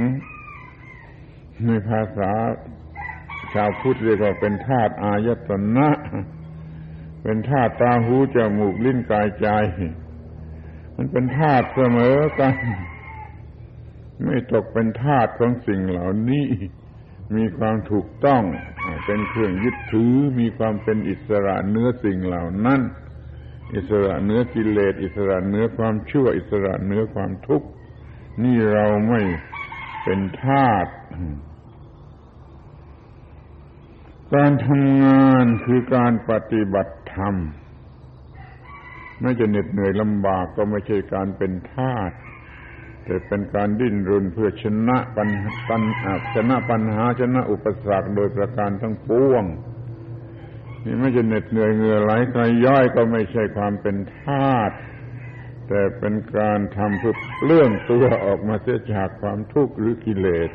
[1.65, 2.31] ในภาษา
[3.53, 5.89] ชาวพุทธเรียกว่าเป็นธาตุอายตนะ
[7.23, 9.47] เป็นธาตุตาหูจมูกลิ้นกายใจ
[10.95, 12.53] มันเป็นธาตุเสมอกัน
[14.25, 16.45] ไม่ตกเป็นธาตุของสิ่งเหล่านี้
[17.35, 18.43] มีความถูกต้อง
[19.05, 22.81] เป็นเครื่องยึดถือมีความเป็นอิสระเนื้อสิ่งเหล่านั้น
[23.75, 27.67] อิสระเนื้อกิเลสอิสระเนื้อความชั่ว อิสระเนื้อความทุกข์
[28.43, 29.21] นี่เราไม่
[30.03, 30.85] เป็นทาส
[34.35, 37.35] การทำงานคือการปฏิบัติธรรม
[39.21, 42.11] ไม่จะเหน็ดเหนื่อยลำบากก็ไม่ใช่การเป็นทาส
[43.05, 45.29] แต่เป็นการดิ้นรนเพื่อชนะปัญ
[45.69, 45.81] ปัญ
[46.35, 49.43] ชนะปัญหาชนะอุปสรรคโดยประการทั้งปวง
[50.85, 54.71] นี่ไม่จะเหน็ดเหนื่อยเหงื่อไหลใครย่อยก็ไม่ใช่ความเป็นทาส
[55.67, 60.49] แต่เป็นการทำเพื่อเลื่องตัวออกมาเสียจากความทุกข์หรือกิเลส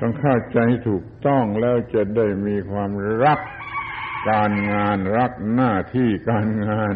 [0.00, 2.90] ต้องเข้าใจถูกต้องแล้วจะได้มีความ
[3.24, 3.40] รัก
[4.30, 6.94] การงานรักหน้าที่การงาน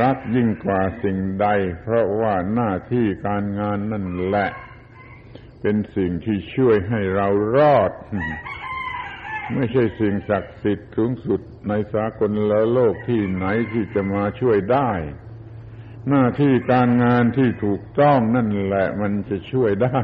[0.00, 1.46] รักยิ่งกว่าสิ่งใด
[1.82, 4.48] เพราะว่าหน้าที่การงานนั่นแหละ
[5.60, 7.92] เป็นสิ่งที่ช่วยให้เรารอด
[9.54, 14.92] ไม่ใช่สิ่งศักดิ์สิทธิ์สูงสุดในสากลละโลกที่ไหนที่จะมาช่วยได้
[16.08, 20.00] หน้าที่การงานที่ถูกต้องนั่นแหละมันจะช่วยได้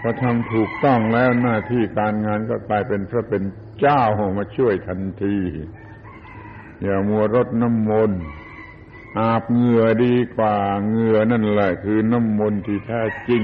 [0.00, 3.42] พอทำถูกต้องแล้วหน้าที่การงานก็กลายเป็นพระเป็น
[3.80, 4.02] เจ้า
[4.38, 5.38] มาช่วยทันที
[6.82, 8.20] อย่ามัวรดน้ำมนต์
[9.18, 10.56] อาบเหงื่อดีกว่า
[10.88, 13.42] เหงื่อนั่นแหละคือน้ำมนต์ที่แท้จริง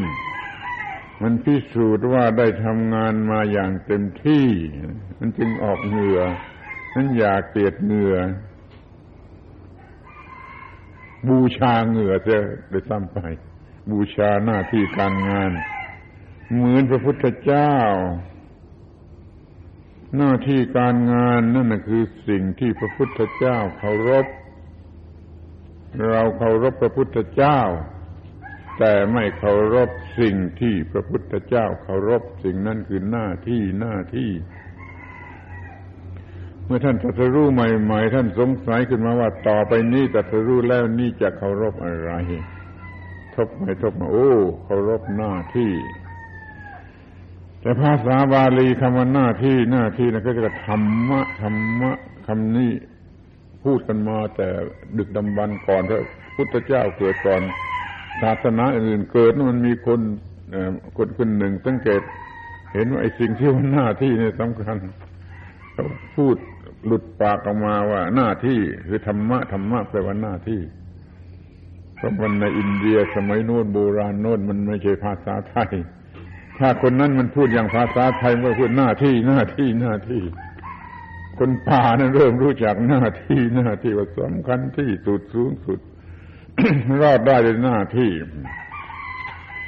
[1.22, 4.46] มันพิสูจน์ว่าได้ทำงานมาอย่างเต็มที่
[5.18, 6.20] มันจึงออกเหงื่อ
[6.94, 8.16] นั้นอยากเกลียดเหงื่อ
[11.28, 12.36] บูชาเหงื่อจะ
[12.70, 13.18] ได้ซ้ำไป
[13.90, 15.52] บูชาหน้าที่การงาน
[16.52, 17.74] เหมือนพระพุทธเจ้า
[20.16, 24.26] หน้าที่การงานนั่นคือสิ่งที่พระพุทธเจ้าเคารพ
[26.10, 27.60] เราเคารพพระพุทธเจ้า
[28.78, 29.90] แต่ไม่เคารพ
[30.20, 34.30] สิ่งที่พระพุทธเจ้าเคารพสิ่งนั้นคือหน้าที่หน้าที่
[36.64, 42.10] เมื่อท่านตรัสรู้ใหม่ๆท่านสงสัยขึ้นมาว่าต่อไปนี้ตรัสรู้แล้วนี่จะเคารพอะไร
[43.34, 44.32] ทบไปทบมาโอ้
[44.64, 45.72] เคารพหน้าที่
[47.66, 51.92] แต่ภาษาบาลีคำว่าหน้าที่หน้าที่นั่นก็จะธรรมะธรรมะ
[52.26, 52.72] คำนี้
[53.64, 54.48] พูดกันมาแต่
[54.98, 56.00] ดึกดำบรรก่อนพระ
[56.36, 57.42] พุทธเจ้าเกิดก่อน
[58.22, 60.00] ศาสนาอื่นเกิดมันมีคน
[60.96, 62.02] คนคนหนึ่งสังเกต
[62.74, 64.76] เห็นว่าไอ้สิ่งที่ว่าหน้าที่นี่สำคัญ
[66.16, 66.36] พูด
[66.86, 68.58] หลุดปากออกมาว่าหน้าที่
[68.88, 70.60] คือธรรมะธรรมะแปลว่าหน้าที่
[71.96, 75.72] เพราะมันในอินเดียสมัยโน้นโบราณโน้นมันไม่ใช่ภาษาไทย
[76.58, 80.22] ถ้าคนนั้นมันพูดอย่างภาษาไทยมันพูดหน้าที่หน้าที่หน้าที่
[81.38, 85.80] คนป่านั้นเริ่มรู้จักหน้าที่หน้าที่ว่าสำคัญที่สุดสูงสุด
[87.00, 88.10] รอดได้ในหน้าที่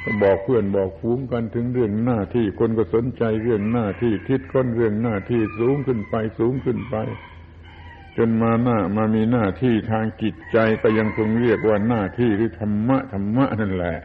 [0.03, 6.95] ก็บอกเพื่อนบอกฟูงกันถึงเรื่องหน้าที่ คนก็สนใจเรื่องหน้าที่ คิดค้นเรื่องหน้าที่สูงขึ้นไปสูงขึ้นไป
[8.17, 13.97] จนมาหน้ามามีหน้าที่ทางจิตใจก็ยังคงเรียกว่าหน้าที่หรือธรรมะธรรมะนั่นแหละ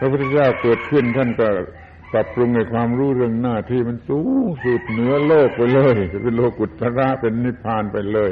[0.00, 1.48] พระพุทธเจ้าเกิดขึ้นท่านก็
[2.12, 8.30] ปรับปรุงในความรู้เรื่องหน้าที่มันสูงสุดเหนือโลกไปเลยเป็นโลกุตระเป็นนิพพานไปเลย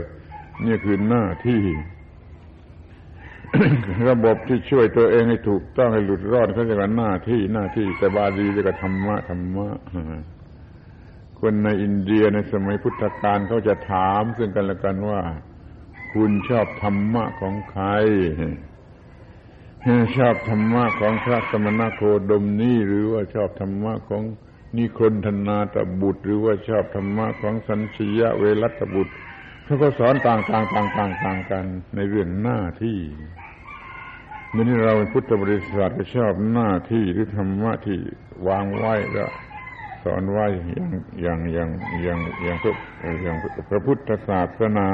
[0.67, 1.63] นี่คือหน้าที่
[4.09, 9.69] ระบบที่ช่วยตัวเองให้ถูกต้องให้หลุดรอดเขาเรียกว่าหน้าที่หน้าที่แต่บาลีเรียกว่าธรรมะธรรมะ
[11.41, 15.23] คนในอินเดียในสมัยพุทธกาลเขาจะถามซึ่งกันและกันว่า
[16.15, 17.87] คุณชอบธรรมะของใคร
[20.17, 24.23] ชอบธรรมะของพระสมณโคดมนี้หรือว่าชอบธรรมะของ
[24.77, 29.15] นิคนธนาตบุตร หรือว่าชอบธรรมะของสัญชยะเวรัตบุตร
[29.65, 31.65] เขาก็สอนต่างๆต่างๆต่างต่างกัน
[31.95, 32.99] ในเรื่องหน้าที่
[34.53, 37.99] เมื่อนี้เราพุทธบริษัทก็ชอบหน้าที่หรือธรรมะที่
[38.49, 39.25] วางไว้ก็
[40.05, 41.69] สอนไว้อย่างอย่างอย่าง
[42.03, 42.57] อย่างอย่าง
[43.23, 43.37] อย่าง
[43.71, 44.91] พระพุทธศาสนา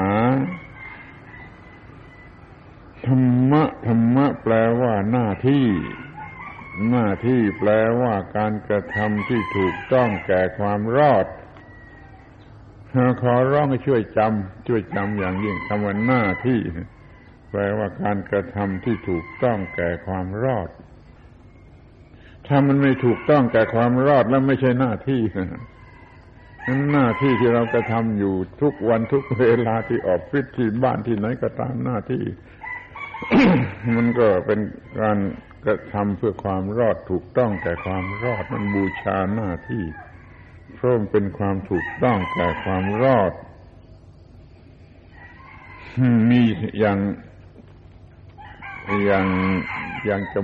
[3.03, 5.67] ธรรมะธรรมะแปลว่าหน้าที่
[6.89, 7.69] หน้าที่แปล
[8.01, 11.25] ว่าการกระทำที่ถูกต้องแก่ความรอด
[13.21, 16.59] ขอร้องให้ช่วยจำช่วยจำอย่างยิ่งคำว่าหน้าที่
[17.51, 20.69] แปลว่าการกระทำที่ถูกต้องแก่ความรอด
[22.47, 25.21] ถ้ามันไม่ถูกต้องแก่ความรอดแล้วไม่ใช่หน้าที่
[26.67, 32.23] นั้นหน้าที่ที่เรากระทำอยู่ทุกวันทุกเวลาที่ออกฟิศที่บ้านที่ไหนก็ตามหน้าที่
[33.95, 34.59] มันก็เป็น
[35.01, 35.17] การ
[35.65, 39.83] กระทำเพื่อความรอดถูกต้องแก่ความรอดมันบูชาหน้าที่
[40.75, 43.33] เพราะมันเป็นความถูกต้องแก่ความรอด
[46.29, 46.41] มี
[46.79, 46.99] อย่าง
[49.05, 49.25] อย่าง
[50.05, 50.41] อย่างจะ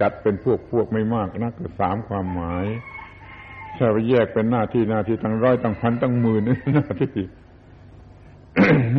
[0.00, 2.66] จัดเป็นพวกพวกไม่มากนะักสามความหมาย
[3.76, 6.42] ถ้าไปแยกเป็นหน้าที่หน้าที่ตั้งร้อยตั้งพันตั้งหมื่น
[6.74, 7.14] หน้าที่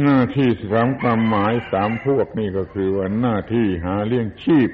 [0.04, 4.70] หน้าที่สามความหมายสามพวกนี่ก็คือว่าหน้าที่หาเลี้ยงชีพ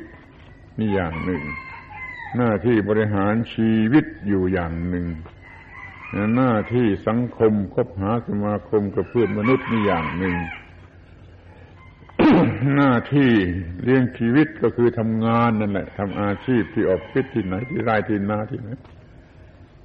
[0.79, 1.43] นี่อย่างหนึ่ง
[2.37, 5.07] หน้าที่บริหารชีวิตอยู่อย่างหนึ่ง
[6.35, 10.35] หน้าที่สังคมคบหาสมาคมกับเพื่อนมนุษย์นี่อย่างหนึ่ง
[12.75, 13.31] หน้าที่
[13.83, 18.69] เลี้ยงชีวิตก็คือทำงานนั่นแหละทำอาชีพที่ออฟฟิศที่ไหนที่ไร่ที่นาที่ไหน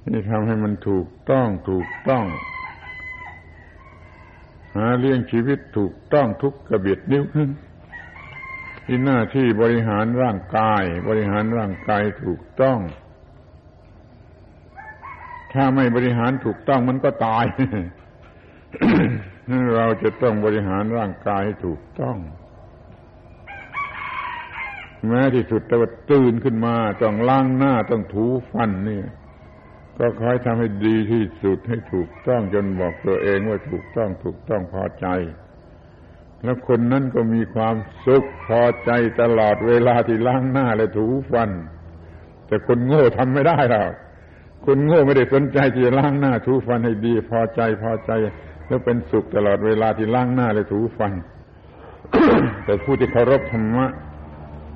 [0.07, 2.25] นี่ทำให้มันถูกต้องถูกต้อง
[4.75, 7.23] หาเลี้ยงชีวิตถูกต้องทุกกระเบียดนิ้ว
[8.85, 12.79] ที่หน้าที่บริหารร่างกาย บริหารร่างกายถูกต้อง
[15.53, 17.45] ถ้าไม่บริหารถูกต้องมันก็ตาย
[19.75, 22.17] เราจะต้องบริหารร่างกายให้ถูกต้อง
[25.07, 29.07] แม้ที่สุดแต่ว่าตื่นขึ้นมา ต้องล้างหน้าต้องถูฟันเนี่ย
[30.03, 35.07] ก็คอยทำให้ดีที่สุดให้ถูกต้องจนบอกตัวเองว่าถูกต้องถูกต้องพอใจ
[36.43, 37.75] แล้วคนนั้นก็มีความ
[38.05, 38.91] สุขพอใจ
[39.21, 41.49] ตลอดเวลาที่ล้างหน้าและถูฟัน
[42.47, 43.91] แต่คนโง่ทำไม่ได้หรอก
[44.65, 48.11] คนโง่ไม่ได้สนใจที่จะล้างหน้าถูฟันให้ดี พอใจพอใจ
[48.67, 51.13] แล้วเป็นสุขตลอดเวลาที่ล้างหน้าและถูฟัน
[52.65, 53.87] แต่ผู้ที่เคารพธรรมะ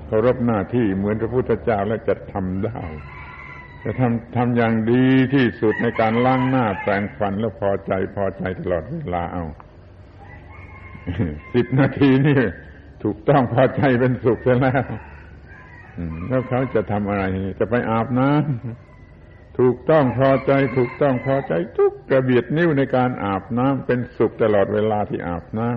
[0.08, 2.82] เคารพหน้าที่เหมือนพระพุทธเจ้าแล้วจะทำได้
[3.88, 9.46] จะทำทำอย่างดีที่สุดในการล้างหน้าแปรงฟันแล้วพอใจพอใจตลอดเวลาเอา
[11.54, 12.40] สิบนาทีนี่
[13.04, 14.84] ถูกต้องพอใจเป็นสุขแล้ว
[16.30, 17.24] แล้วเขาจะทำอะไร
[17.60, 25.70] จะไปอาบน้ำถูกต้องพอใจ ถูกต้องพอใจ ทุกกระเบียดนิ้วในการอาบน้ำเป็นสุขตลอดเวลาที่อาบน้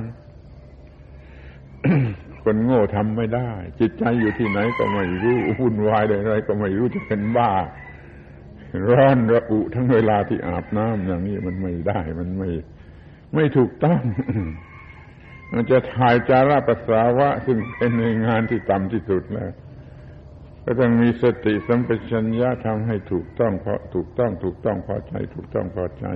[0.78, 3.50] ำคนโง่ทำไม่ได้
[3.80, 7.52] จิตใจอยู่ที่ไหนก็ไม่รู้วุ่นวายอะไรก็ไม่รู้จะเป็นบ้า
[8.90, 12.50] ร้อนระอุทั้งเวลาที่อาบน้ำอย่างนี้มันไม่ได้มันไม่
[13.34, 14.00] ไม่ถูกต้อง
[15.52, 19.52] มันจะถ่ายจาระปัสสาวะ ซึ่งเป็นในงานที่ต่ำที่สุดแล้ว
[20.64, 26.06] ก็ต้องมีสติสัมปชัญญะทำให้ถูกต้องเพราะถูกต้องถูกต้องพอใจ ถูกต้องพอใจ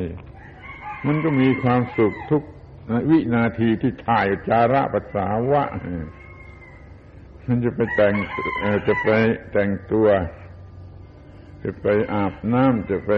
[1.06, 2.42] มันก็มีความสุขทุก
[3.10, 5.62] วินาทีที่ถ่ายจาระปัสสาวะ
[7.46, 8.14] มันจะไปแต่ง
[8.86, 9.08] จะไป
[9.52, 10.08] แต่งตัว
[11.62, 13.10] จะไปอาบน้ำจะไป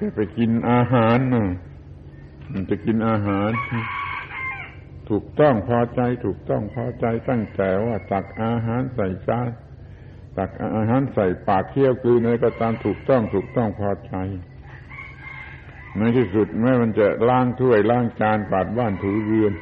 [0.00, 1.18] จะไปกินอาหาร
[2.52, 3.50] มันจะกินอาหาร
[5.10, 9.48] ถูกต้องพอใจถูกต้องพอใจตั้งแต่ว่าตักอาหารใส่จาน
[10.38, 14.14] ตักอาหารใส่ปากเคี้ยวกลืนอะไรก็ตามถูกต้องถูกต้องพอใจ
[15.96, 19.52] ในที่สุดแม้มันจะล้างถ้วยล้างจานกวาดบ้านถูเรือน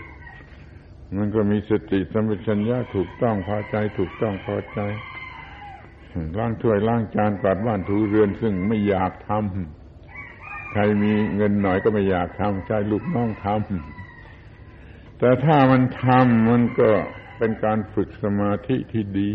[1.18, 4.80] มันก็มีสติสัมปชัญญะถูกต้องพอใจ ถูกต้องพอใจ
[6.38, 16.90] ล้างถ้วยล้างจานกวาดบ้านถูเรือนซึ่งไม่อยากทำใครมีเงินหน่อยก็ไม่อยากทำใช้ลูกน้องทำแต่ถ้ามันทำมันก็
[17.38, 19.28] เป็นการฝึกสมาธิที่ดี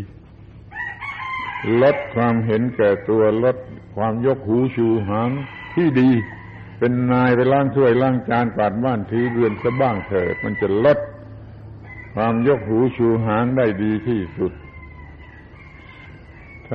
[1.82, 3.58] ลดความเห็นแก่ตัวลด
[3.96, 5.30] ความยกหูชูหาง
[5.76, 6.10] ที่ดี
[6.80, 11.00] เป็นนายไปล้างถ้วยล้างจานกวาดบ้านถือเรือนซะบ้างเถิดมันจะลด
[12.16, 14.54] ความยกหูชูหางได้ดีที่สุด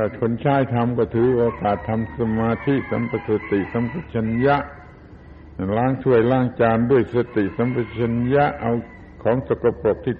[0.00, 4.56] ถ้าคนใช้ทำก็ถือโอกาสทำสมาธิสัมปติสัมปชัญญะ
[5.76, 8.72] ล้างถ้วยล้างจานด้วยสติสัมปชัญญะเอา
[9.22, 10.16] ของสกปรกที่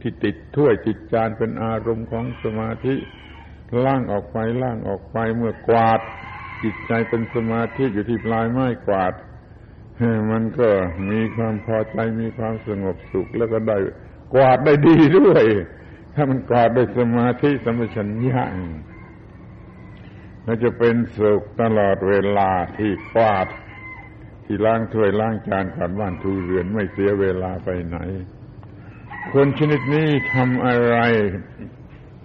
[0.00, 2.94] ที่ติดถ้วยติดจานเป็นอารมณ์ของสมาธิ
[3.84, 6.00] ล้างออกไปล้างออกไปเมื่อกวาด
[6.62, 9.14] จิตใจเป็นสมาธิอยู่ที่ปลายไม้กวาด
[10.30, 10.68] มันก็
[11.10, 13.78] มีความพอใจมีความสงบสุขแล้วก็ได้
[14.34, 15.44] กวาดได้ดีด้วย
[16.14, 18.42] ถ้ามันกวาดด้สมาธิสัมปชัญญะ
[20.48, 23.46] และจะเป็นสุขตลอดเวลาที่กวาด
[24.44, 27.98] ที่ล้างถ้วยล้างจานขวาดบ้านทูเรือนไม่เสียเวลาไปไหน
[29.32, 30.96] คนชนิดนี้ทำอะไร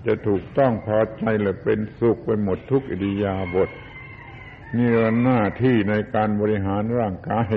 [0.05, 3.69] จะถูกต้องพอใจและเป็นสุขไปหมดทุกอิริยาบถ
[4.77, 4.89] นี่
[5.23, 7.55] หน้าที่ในการบริหารร่างกาย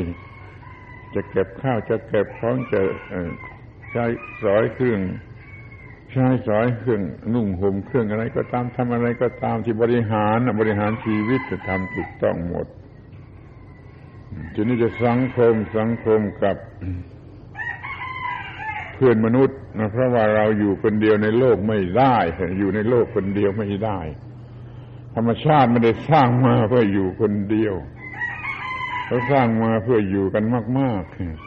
[1.15, 2.81] จะเก็บข้าวจะเก็บของจะ
[3.93, 4.05] ใช้
[4.43, 5.01] สอยเครื่อง
[6.19, 7.03] ใช้สอยเครื่อง
[7.35, 12.67] นุ่งห่มเครื่องอะไรก็ตามทำอะไรก็ตามที่บริหารบริหารชีวิตจะทำถูกต้องหมด
[14.55, 16.57] ทีนี้จะสังคมสังคมกับ
[18.95, 22.17] เพื่อนมนุษย์นะเพราะว่าเราอยู่คนเดียวในโลกไม่ได้
[22.59, 23.99] อยู่ในโลกคนเดียวไม่ได้
[25.15, 27.75] ธรรมชาติไม่ได้สร้างมาเพื่ออยู่คนเดียว
[29.07, 30.45] เขาสร้างมาเพื่ออยู่กัน
[30.79, 31.46] มาก ๆ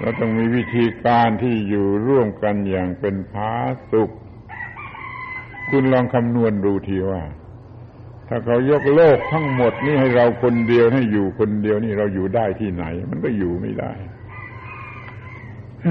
[0.00, 3.52] เราต้องมีวิธีการที่อยู่ร่วมกันอย่างเป็นพา
[3.90, 4.10] สุข
[5.70, 7.22] คุณลองคำนวณดูทีว่า
[8.28, 13.92] ถ้าเขายกโลกทั้งหมดนี่ให้เราคนเดียวให้อยู่คนเดียวนี่เราอยู่ได้ที่ไหน มันก็อยู่ไม่ได้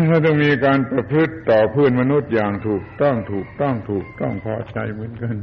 [0.09, 5.35] เราต้องมีการประพฤติต่อเพื่อนมนุษย์อย่างถูกต้องถูกต้องถูกต้องพอใจเหมือนกัน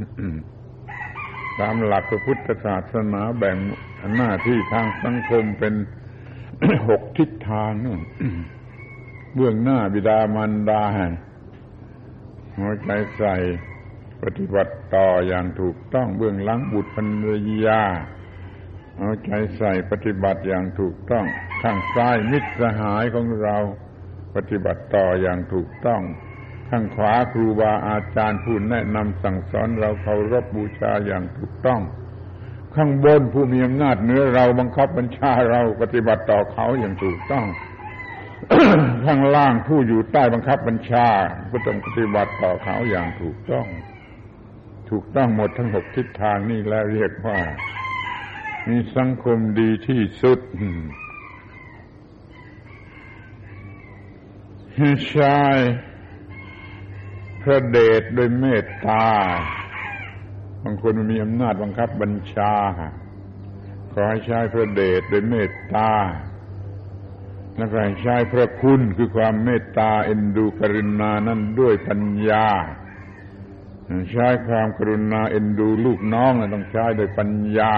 [1.59, 3.57] ตามหลักพระพุทธศาสนาแบ่ง
[4.17, 5.73] หน้าที่ทางสังคมเป็น
[6.89, 8.01] หกทิศทางนู่น
[9.35, 10.83] เบื้องหน้าบิดามารดา
[12.57, 13.35] หัวใจใส่
[14.23, 17.27] ปฏิบัติต่ออย่างถูกต้องเบื้องหลังบุตรภรร
[17.67, 17.81] ยา
[18.97, 21.25] เอาใจใส่ปฏิบัติอย่างถูกต้อง
[21.61, 23.57] ข้างซ้ายมิตรสหายของเรา
[24.35, 26.01] ปฏิบัติต่ออย่างถูกต้อง
[26.69, 31.81] ข้างขวาครูบาอาจารย์ผู้แนะนำสั่งสอนเราเคารพบูชาอย่างถูกต้อง
[32.75, 37.45] ข้างบนผู้มีอำนาจเหนือเราบังคับบัญชาเราปฏิบัติต่อเขาอย่างถูกต้อง
[39.05, 41.07] ข้างล่างผู้อยู่ใต้บังคับบัญชา
[41.51, 43.67] ก็ต้องปฏิบัติต่อเขาอย่างถูกต้อง
[44.89, 47.39] ถูกต้องหมดทั้งหกทิศทางนี่แล้วเรียกว่า
[48.69, 50.39] มีสังคมดีที่สุด
[55.09, 55.39] ใช้
[57.41, 59.07] พระเดชโดยเมตตา
[60.63, 62.53] บางคนมีอำนาจบังคับบัญชา
[63.91, 65.91] ขอให้ใช้พระเดชโดยเมตตา
[67.57, 72.47] และก็ให้ใช้พระคุณคือความเมตตาเอ็นดูกรุณานั้นด้วยปัญญา
[74.11, 77.75] ใช้ความกรุณาเอ็นดูลูกน้องต้องใช้โดยปัญญา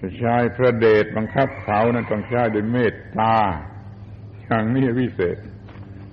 [0.00, 3.34] จะใช้พระเดชบังคับเขานั้นต้องใช้โดยเมตตา
[4.42, 5.36] อย่างนี้วิเศษ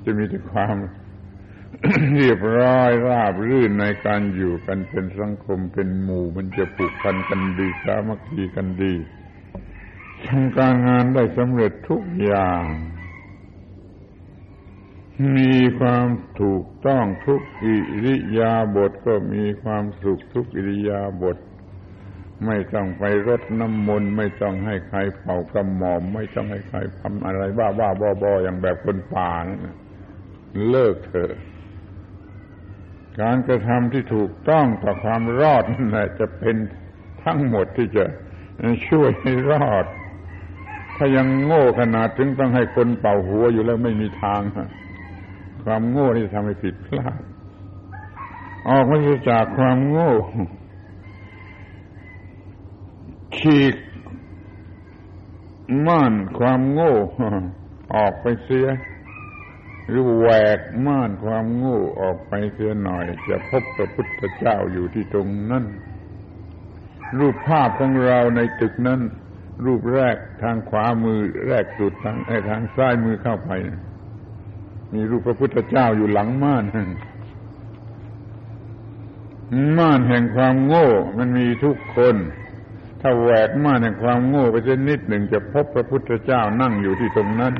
[0.03, 0.75] จะมีแต่ความ
[2.15, 8.93] เรียบร้อยราบรื่นในการอยู่กันเป็นสังคมเป็นหมู่ มันจะผูกพันกันดีสามัคคีกันดี
[10.25, 12.63] ทำการงานได้สำเร็จทุกอย่าง
[15.35, 16.07] มีความ
[16.41, 17.75] ถูกต้องทุกอิ
[18.05, 21.37] ริยาบถก็มีความสุขทุกอิริยาบถ
[22.45, 29.61] ไม่ต้องไปรดน้ำมนต์ไม่ต้องให้ใครเป่ากระหม่อม ไม่ต้องให้ใครทำอะไรบ้าบ้าบอบออย่างแบบคนป่านั่น
[30.69, 31.33] เลิกเถอะ
[33.21, 36.55] การกระทำที่ถูกต้องต่อความรอดนั่นแหละจะเป็น
[37.23, 38.03] ทั้งหมดที่จะ
[38.87, 39.85] ช่วยให้รอด
[40.97, 44.41] ถ้ายังโง่ขนาดถึงต้องให้คนเป่าหัวอยู่แล้วไม่มีทาง
[45.63, 47.19] ความโง่ที่ทำให้ผิดพลาด
[48.69, 48.97] ออกมา
[49.29, 50.11] จากความโง่
[53.37, 53.75] ฉีก
[55.87, 56.93] ม่านความโง่
[57.95, 58.67] ออกไปเสีย
[59.87, 60.27] หรือแหว
[60.57, 65.65] กม่านความโง่ออกไปเสียหน่อย จะพบพระพุทธเจ้าอยู่ที่ตรงนั้น
[67.19, 69.01] รูปภาพของเราในตึกนั้น
[69.65, 72.17] รูปแรกทางขวามือแรกสุดทาง
[72.49, 73.51] ทางซ้ายมือเข้าไป
[74.93, 76.63] มีรูปพระพุทธเจ้าอยู่หลังม่าน
[79.77, 82.15] ม่านแห่งความโง่ มันมีทุกคน
[83.01, 87.53] ถ้าแหวกม่านแห่งความโง่ไปเส้นนิดหนึ่งจะพบพระพุทธเจ้านั่งอยู่ที่ตรงนั้น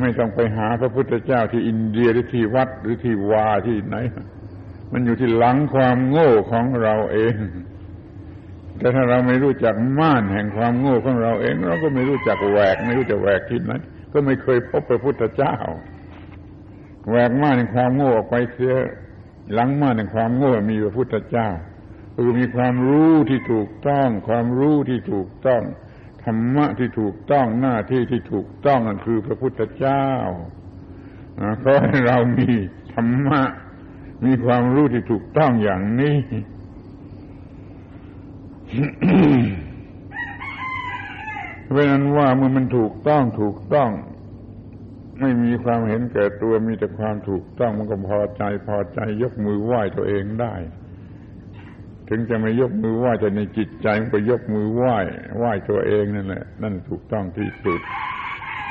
[0.00, 3.96] ไม่ต้องไปหาพระพุทธเจ้าที่อินเดียหรือที่วัดหรือที่วาที่ไหน
[4.92, 7.34] มันอยู่ที่หลังความโง่ของเราเอง
[8.78, 13.72] แต่ถ้าเราไม่รู้จักม่านแห่งความโง่ของเราเอง เราก็ไม่รู้จักแหวก ไม่รู้จะแหวกที่ไหน
[14.12, 15.56] ก็ไม่เคยพบพระพุทธเจ้า
[17.08, 18.74] แหวกม่านแห่งความโง่ออกไปเสีย
[19.52, 21.48] หลังม่านแห่งความโง่มีพระพุทธเจ้า
[22.16, 25.62] คือมีความรู้ที่ถูกต้อง ความรู้ที่ถูกต้อง
[26.24, 30.06] ธรรมะที่ถูกต้องหน้าที่ที่ถูกต้องนั่นคือพระพุทธเจ้า
[31.62, 32.50] ขอให้เรามี
[32.94, 33.42] ธรรมะ
[34.24, 36.18] มีความรู้ที่ถูกต้องอย่างนี้
[41.66, 43.90] เพราะนั้นว่าเมื่อมันถูกต้องถูกต้อง
[45.20, 50.54] ไม่มีความเห็นแก่ตัวมีแต่ความถูกต้องมันก็พอใจพอใจยกมือไหว้ตัวเองได้
[52.12, 54.96] ถึงจะไม่ยกมือไหว้แต่ในจิตใจมันก็ยกมือไหว้
[55.36, 57.80] ไหว้ตัวเองนั่นแหละ นั่นถูกต้องที่สุด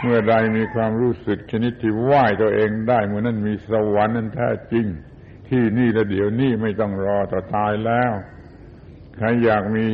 [0.01, 4.85] เมื่อใดมีความรู้สึกชนิดที่ไหว้ตัวเองได้เมื่อนั้นมีสวรรค์นั้นแท้จริง
[5.49, 8.11] ที่นี่และเดี๋ยวนี้ไม่ต้องรอต่อตายแล้ว
[9.17, 9.85] ใครอยากมี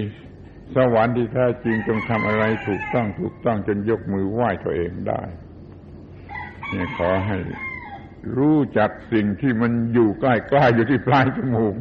[0.76, 5.22] สวรรค์ที่แท้จริงจงทำอะไรถูกต้องถูกต้องจนยกมือไหว้ตัวเองได้
[6.74, 7.38] นี่ขอให้
[8.38, 11.76] รู้จักสิ่งที่มันอยู่ใกล้ๆอยู่ที่ปลายจมูก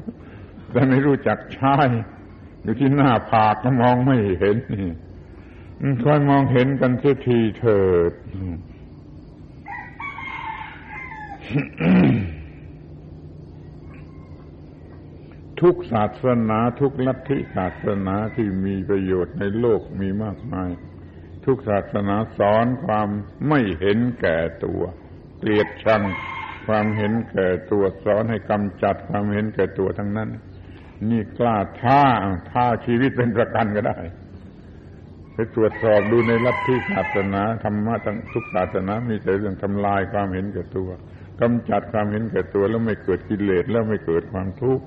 [0.75, 1.77] แต่ไม่รู้จักใช้
[2.63, 4.57] อยู่ที่หน้าผากก็มองไม่เห็น
[5.83, 8.13] นี่ค่อยมองเห็นกันเสียทีเถิด
[15.61, 20.71] ทุกศาสนาทุกลัทธิศาสนาที่มีประโยชน์ในโลกมีมากมาย
[21.45, 23.09] ทุกศาสนาสอนความ
[23.49, 24.83] ไม่เห็นแก่ตัว
[25.39, 26.03] เกลียดชัง
[26.67, 30.31] ความเห็นแก่ตัวสอนให้กำจัดความเห็นแก่ตัวทั้งนั้น
[31.11, 32.03] นี่กล้าท้า
[32.51, 33.99] ท้าชีวิตเป็นประกันก็ได้
[35.35, 40.91] ไปตรวจสอบดูในลัทธิศาสนาธรรมะทั้งทุกศาสนามีแต่เรื่องทำลายความเห็นแก่ตัว
[41.41, 44.85] กำจัดความเห็นแก่ตัวแล้วไม่เกิดกิเลสแล้วไม่เกิดความทุกข์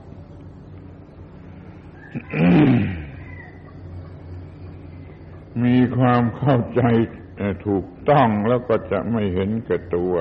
[5.63, 6.81] มีความเข้าใจ
[7.67, 10.13] ถูกต้องแล้วก็จะไม่เห็นแก่ตัว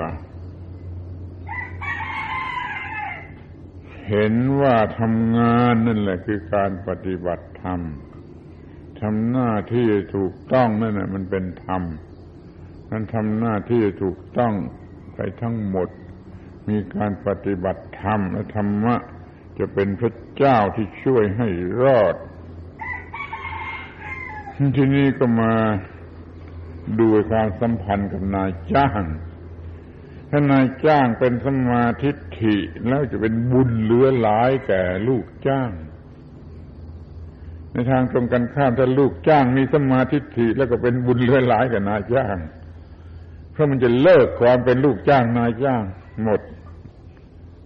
[4.09, 7.81] เห็นว่าทำงานนั่นแหละคือการปฏิบัติธรรม
[9.01, 11.83] ทำหน้าที่ถูกต้องนั่นแหละมันเป็นธรรม
[12.91, 14.55] นั้นทำหน้าที่ถูกต้อง
[15.15, 15.89] ไปทั้งหมด
[16.69, 18.97] มีการปฏิบัติธรรมและธรรมะ
[19.59, 21.49] จะเป็นพระเจ้าที่ช่วยให้
[21.83, 22.17] รอด
[24.77, 25.53] ที่นี้ก็มา
[26.99, 29.03] ดูความสัมพันธ์กับนายจ้าง
[30.31, 32.11] ถ้านายจ้างเป็นสมาธิ
[32.41, 32.57] ฐิ
[32.89, 35.71] แล้วจะเป็นบุญเหลือหลายแก่ลูกจ้าง
[37.73, 42.37] ในทางตรงกันข้ามถ้าลูกจ้างมีสมาธิฐิแล้วก็เป็นบุญเหลือหลายแก่นายจ้าง
[43.53, 45.83] เพราะมันจะเลิกความเป็นลูกจ้างนายจ้าง
[46.23, 46.41] หมด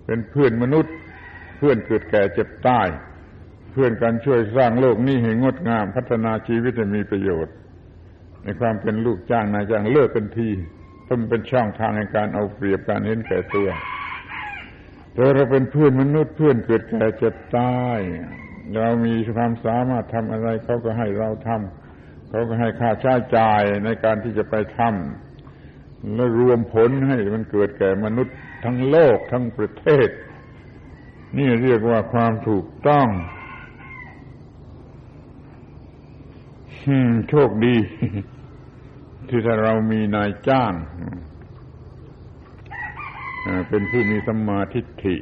[0.06, 0.94] เป็นเพื่อนมนุษย์
[1.58, 2.88] เพื่อนเกิดแก่เจ็บตาย
[3.72, 7.54] เพื่อนกันช่วยสร้างโลกนี้ให้งดงาม พัฒนาชีวิตให้มีประโยชน์
[8.42, 10.50] ในความเป็นลูกจ้างนายจ้างเลิกกันที
[11.11, 13.68] เพราะมันเป็นช่องทางในการเอาเปรียบการเห็นแก่ตัว
[15.12, 17.98] แต่เราเป็นเพื่อนมนุษย์เพื่อนเกิดแก่เจ็บตาย
[18.80, 30.08] เรามีความสามารถทำอะไรเขาก็ให้เราทำเขาก็ให้ค่าใช้จ่ายในการที่จะไปทำแล้วรวมผลให้มันเกิดแก่มนุษย์ทั้งโลกทั้งประเทศ
[31.38, 33.08] นี่เรียกว่าความถูกต้อง
[37.28, 37.76] โชคดี
[39.31, 40.72] ที่ถ้าเรามีนายจ้าง
[43.68, 45.16] เป็นผู้มีสัมมาทิฏฐิ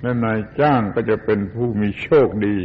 [0.00, 2.56] และนายจ้างก็จะเป็นผู้มีโชคดี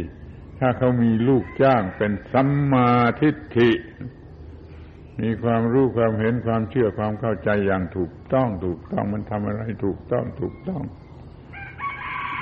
[0.58, 2.88] ถ้าเขามีลูกจ้างเป็นสัมมา
[3.20, 3.70] ทิฏฐิ
[5.20, 10.82] มีความรู้ความเห็นความเชื่อความเข้าใจอย่างถูกต้องถูกต้องมันทำอะไรถูกต้องถูกต้อง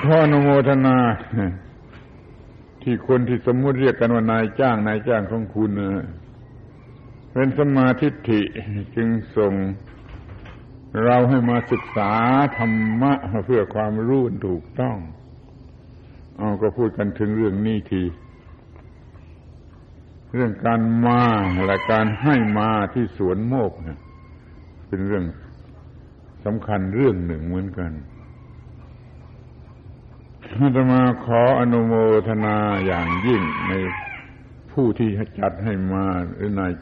[0.05, 0.99] ข้ออนโมทนา
[2.83, 5.71] ที่คนที่สมมุติเรียกกันว่านายจ้างนายจ้างของคุณ
[7.33, 8.41] เป็นสมาธิิ
[8.97, 9.55] จึงส่ง
[11.05, 12.13] เราให้มาศึกษา
[12.59, 13.13] ธรรมะ
[13.47, 14.97] เพื่อความรู้ถูกต้อง
[16.37, 18.03] เอาก็พูดกันถึงเรื่องนี้ที
[20.35, 21.23] เรื่องการมา
[21.67, 23.73] และการให้มาที่สวนโมก
[24.89, 25.25] เป็นเรื่อง
[26.45, 27.93] สำคัญเรื่องหนึ่งเหมือนกัน
[30.59, 31.95] อาตมาขออนุโม
[32.29, 32.57] ทนา
[32.87, 33.73] อย่างยิ่งใน
[34.73, 36.05] ผู้ที่จัดให้มา
[36.35, 36.73] หรือนาย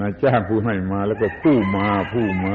[0.00, 2.54] นายจ้างผู้ให้มาแล้วก็ผู้มาผู้มา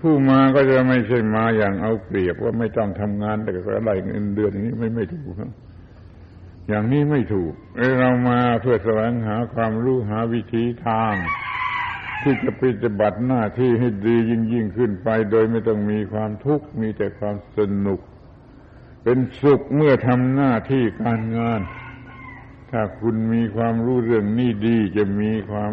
[0.00, 5.34] ผู้มาก็จะไม่ใช่มาอย่างเอาเปรียบว่าไม่ต้องทำงานแต่ก็ได้เงินเดือนอย่างนี้ไม่ไม่ถูก
[6.68, 7.52] อย่างนี้ไม่ถูก
[8.00, 11.14] เรามาเพื่อแสวงหาความรู้หาวิธีทาง
[12.22, 18.00] ที่จะปฏิบัติหน้าที่ให้ดียิ่งยิ่งขึ้นไป โดยไม่ต้องมีความทุกข์มีแต่ความสนุก
[19.04, 21.60] เป็นสุขเมื่อทำหน้าที่การงาน
[22.70, 25.72] ถ้าคุณมีความรู้เรื่องนี้ดีจะมีความ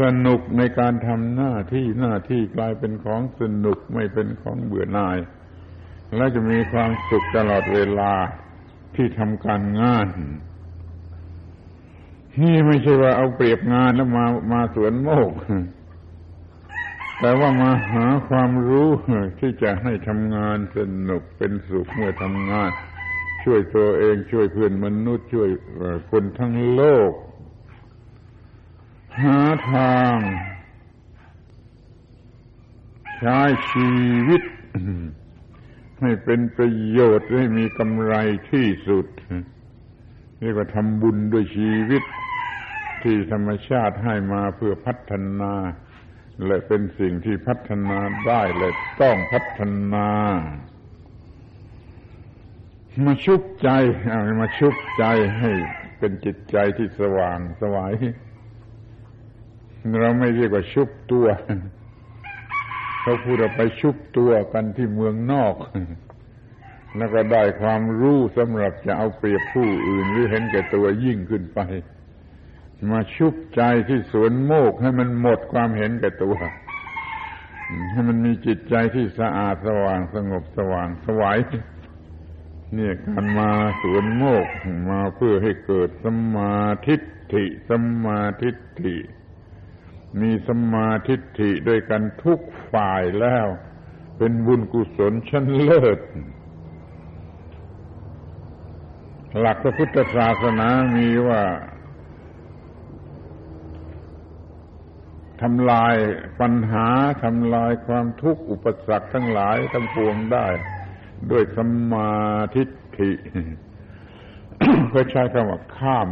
[0.00, 5.18] สนุกในการทำหน้าที่หน้าที่กลายเป็นของสนุกไม่เป็นของเบื่อหน่าย
[6.16, 8.12] และจะมีความสุขตลอดเวลา
[8.96, 10.08] ที่ทำการงาน
[12.42, 15.30] นี่ไม่ใช่ว่าเอาเปรียบงานแล้วมามาสวนโมก
[17.20, 18.88] แต่ว่ามาหาความรู้
[19.40, 22.70] ที่จะให้ทำงานสนุกเป็นสุขเมื่อทำงาน
[23.44, 25.50] ช่วยตัวเองช่วยเพื่อนมนุษย์ช่วย
[26.10, 27.12] คนทั้งโลก
[29.20, 29.40] หา
[29.72, 30.16] ทาง
[33.18, 33.40] ใช้
[33.72, 33.92] ชี
[34.28, 34.42] วิต
[36.00, 38.14] ให้เป็นประโยชน์ให้มีกำไร
[38.50, 39.06] ที่สุด
[40.40, 42.02] เรียกว่าทำบุญด้วยชีวิต
[43.02, 45.54] ที่ธรรมชาติให้มาเพื่อพัฒนา
[46.46, 48.70] และเป็นสิ่งที่พัฒนาได้และ
[49.02, 49.60] ต้องพัฒ
[49.94, 50.08] นา
[53.02, 53.68] มาชุบใจ
[54.40, 55.04] มาชุบใจ
[55.38, 55.50] ให้
[55.98, 57.92] เป็นจิตใจที่สว่างสวาย
[60.00, 61.26] เราไม่เรียกว่าชุบตัว
[63.00, 65.54] เขาพูดเราไปชุบตัวกันที่เมืองนอก
[66.96, 71.60] แล้วก็ได้ความรู้สำหรับจะเอาเปรียบผู้อื่นหรือเห็นแก่ตัวยิ่งขึ้นไป
[72.90, 76.36] มาชุบใจที่สวนโมกให้มันหมดความเห็นแก่ตัว
[77.90, 81.38] ให้มันมีจิตใจที่สะอาดสว่างสงบสว่างสวาย
[82.74, 83.50] เนี่ยการมา
[83.82, 84.46] สวนโมก
[84.90, 86.06] มาเพื่อให้เกิดส
[86.36, 87.72] มาธิิส
[88.04, 88.96] มาธิิ
[90.20, 92.40] มีสมาธิิด้วยกันทุก
[92.72, 93.46] ฝ่ายแล้ว
[94.18, 96.00] เป็นบุญกุศลชั้นเลิศ
[99.38, 101.42] หลักพระพุทธศาสนามีว่า
[105.42, 105.94] ทำลาย
[106.40, 106.86] ปัญหา
[107.22, 110.46] ทำลายความทุกข์อุปสรรคทั้งหลายทั้งปวงได้
[111.30, 111.58] ด้วยส
[111.92, 112.12] มา
[112.54, 112.62] ธิ
[112.98, 113.10] ฐิ
[114.90, 116.08] เขาใช้คำว่าข้าม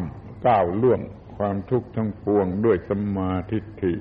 [0.46, 1.00] ก้าวล่วง
[1.36, 3.94] ความทุกข์ทั้งปวงด้วยสมาธิฏฐิ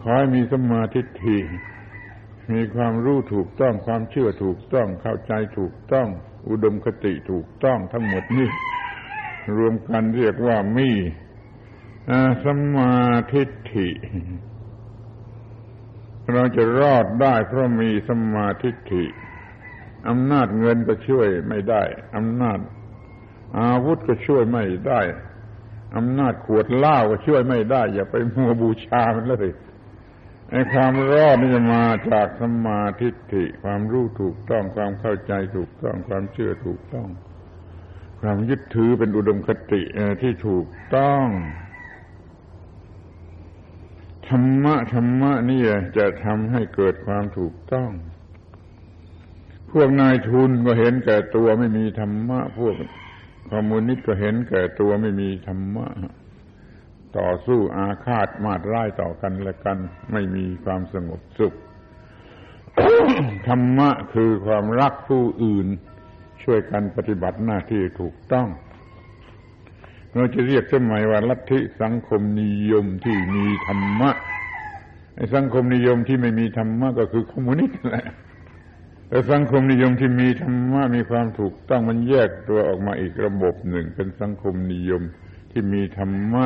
[0.00, 1.38] ขอให้มีสมาธิฐิ
[2.52, 6.08] มีความรู้ถูกต้องความเชื่อถูกต้องเข้าใจถูกต้อง
[6.48, 8.48] อุดมคติถูกต้องทั้งหมดนี้
[9.56, 10.90] รวมกันเรียกว่ามี
[12.46, 12.96] สมา
[13.32, 13.42] ธิ
[13.74, 13.88] ฐิ
[16.32, 19.04] เราจะรอดได้เพราะมีสมาธิฐิ
[20.08, 21.82] อำนาจเงินก็ช่วยไม่ได้
[22.16, 22.58] อำนาจ
[23.58, 25.00] อาวุธก็ช่วยไม่ได้
[25.96, 29.48] อำนาจขวดเหล้าก็ช่วยไม่ได้ อย่าไปมัวบูชามันเลย
[30.50, 37.08] ไอ้ความรอดนี่จะมาจากสมาธิฐิความรู้ถูกต้องความเข้าใจถูกต้องความเชื่อถูกต้อง
[38.20, 39.82] ความยึดถือเป็นอุดมคติ
[40.22, 41.26] ที่ถูกต้อง
[44.28, 45.62] ธรรมะธรรมะนี่
[45.96, 47.90] จะทำให้เกิดความถูกต้อง
[49.80, 52.74] วกนายทุนก็เห็นแก่ตัวไม่มีธรรมะ พวก
[53.50, 55.86] คอมมิวนิสต์ก็เห็นแก่ตัวไม่มีธรรมะ
[57.18, 59.78] ต่อสู้อาฆาตมาดร้ายต่อกันและกัน
[60.12, 61.54] ไม่มีความสงบสุข
[63.48, 65.66] ธรรมะคือความรักผู้อื่น
[66.42, 68.48] ช่วยกันปฏิบัติหน้าที่ถูกต้อง
[70.14, 74.10] เราจะเรียกสมัยว่าลัทธิสังคมนิยมที่มีธรรมะ
[75.16, 78.06] ไอ้สังคมนิยมที่ไม่มีธรรมะก็คือคอมมิวนิสต์แหละ
[79.32, 85.02] สังคมนิยมที่มีธรรมะมีความถูกต้องมันแยกตัวออกมาอีกระบบหนึ่ง เป็นสังคมนิยม
[85.50, 86.44] ที่มีธรรมะ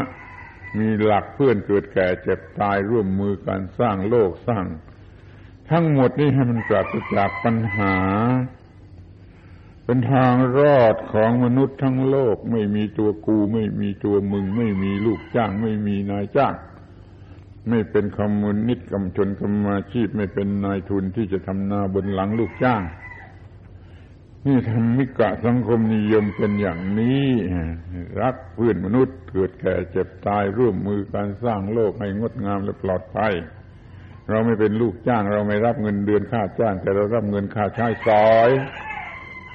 [0.79, 4.67] มีหลักเพื่อนเกิดแก่เจ็บตายร่วมมือการสร้างโลกสร้าง
[5.71, 7.97] ทั้งหมดนี้ให้มันปราศจากปัญหา
[9.85, 16.55] เป็นทางรอดของมนุษย์ทั้งโลก ไม่มีตัวกู ไม่มีตัวมึง ไม่มีลูกจ้าง ไม่มีนายจ้าง
[17.69, 22.83] ไม่เป็นคอมมิวนิสต์กำชนกรรมาชีพไม่เป็นนายทุนที่จะทำนาบนหลังลูกจ้าง
[24.47, 27.27] นี่ทำมิกะสังคมนิยมเป็นอย่างนี้
[28.21, 33.33] รักเพื่อนมนุษย์เกิดแก่เจ็บตายร่วมมือการสร้างโลกให้งดงามและปลอดภัย
[34.29, 38.51] เราไม่เป็นลูกจ้าง เราไม่รับเงินเดือนค่าจ้าง แต่เรารับเงินค่าใช้สอย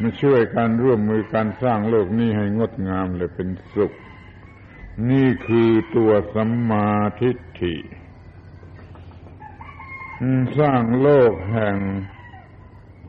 [0.02, 3.92] มาช่วยกันร่วมมือการสร้างโลกนี้ให้งดงามและเป็นสุข
[5.10, 6.90] นี่คือตัวสัมมา
[7.22, 7.76] ทิฏฐิ
[10.60, 11.78] สร้างโลกแห่ง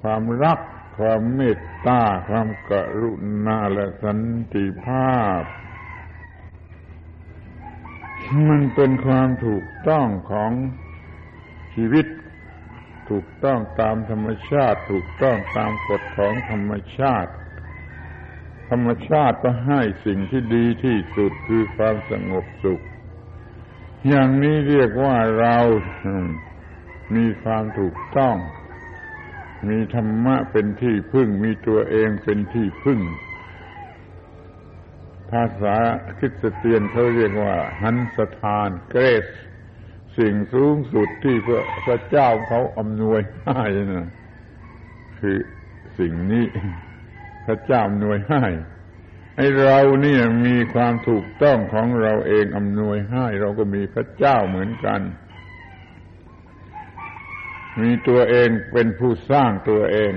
[0.01, 0.61] ความรัก
[0.99, 3.13] ความเมตตา ความกรุ
[3.47, 4.21] ณาและสัน
[4.55, 5.43] ติภาพ
[8.49, 10.53] มันเป็นความถูกต้องของ
[11.75, 12.07] ชีวิต
[13.09, 17.33] ถูกต้องตามธรรมชาติ ถูกต้องตามกฎของธรรมชาติ
[18.71, 22.83] ธรรมชาติก็ให้สิ่งที่ดีที่สุดคือความสงบสุข
[24.09, 25.57] อย่างนี้เรียกว่าเรา
[27.17, 28.37] มีความถูกต้อง
[29.69, 33.01] มีธรรมะเป็นที่พึ่ง มีตัวเองเป็นที่พึ่ง
[35.31, 35.77] ภาษา
[36.19, 39.25] คริสเตียนเขาเรียกว่า หันสถานเกรส
[40.19, 43.63] สิ่งสูงสุดที่พระพระเจ้าเขาอำนวยให้
[43.93, 44.09] นะ
[45.19, 45.39] คือ
[45.99, 46.45] สิ่งนี้
[47.47, 48.45] พระเจ้าอำนวยให้
[49.37, 55.01] ให้เราเนี่ยมีความถูกต้องของเราเองอำนวยให้ เราก็มีพระเจ้าเหมือนกัน
[57.83, 60.13] มีตัวเองเป็นผู้สร้างตัวเอง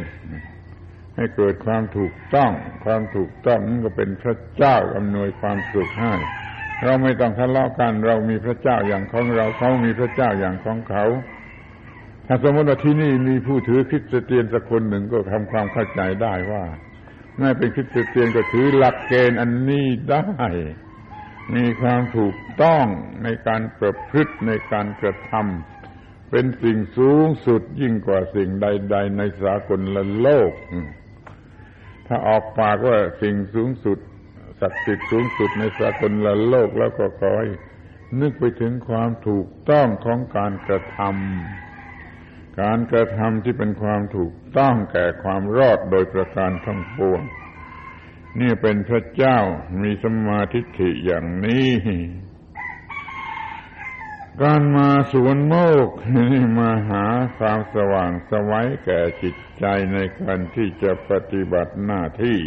[1.16, 2.52] ให้เกิดความถูกต้อง
[2.86, 6.14] ความถูกต้องนั่นก็เป็นพระเจ้าอำนวยความสุขให้
[6.84, 11.06] เราไม่ต้องทะเลาะกัน เรามีพระเจ้าอย่างของเราเขามีพระเจ้าอย่างของเขา
[12.28, 16.64] ถ้าสมมติว่าที่นี่มีผู้ถือคริสเตียนสักคนหนึ่งก็ทำความเข้าใจได้ว่า
[17.40, 20.24] ไม่เป็นคริสเตียนก็ถือหลักเกณฑ์อันนี้ได้
[21.56, 22.86] มีความถูกต้อง
[23.24, 30.52] ในการประพฤติในการกระทำเป็นสิ่งสูงสุดยิ่งกว่าสิ่งใด ๆ ในสากลละโลก
[32.08, 34.00] ถ้าออกปากว่าสิ่งสูงสุด
[34.62, 37.50] ศักดิ์สิทธิ์สูงสุดในสากลละโลกแล้วก็ขอให้
[38.20, 41.69] นึกไปถึงความถูกต้องของการกระทำ
[42.62, 47.22] การกระทำที่เป็นความถูกต้องแก่ความรอดโดยประการทั้งปวง
[48.40, 49.38] นี่เป็นพระเจ้า
[49.82, 51.70] มีสมาธิิอย่างนี้
[54.42, 55.56] การมาสวนโม
[55.88, 57.06] กนี่มาหา
[57.38, 62.40] ความสว่างสวัยแก่จิตใจในการที่จะปฏิบัติหน้าที่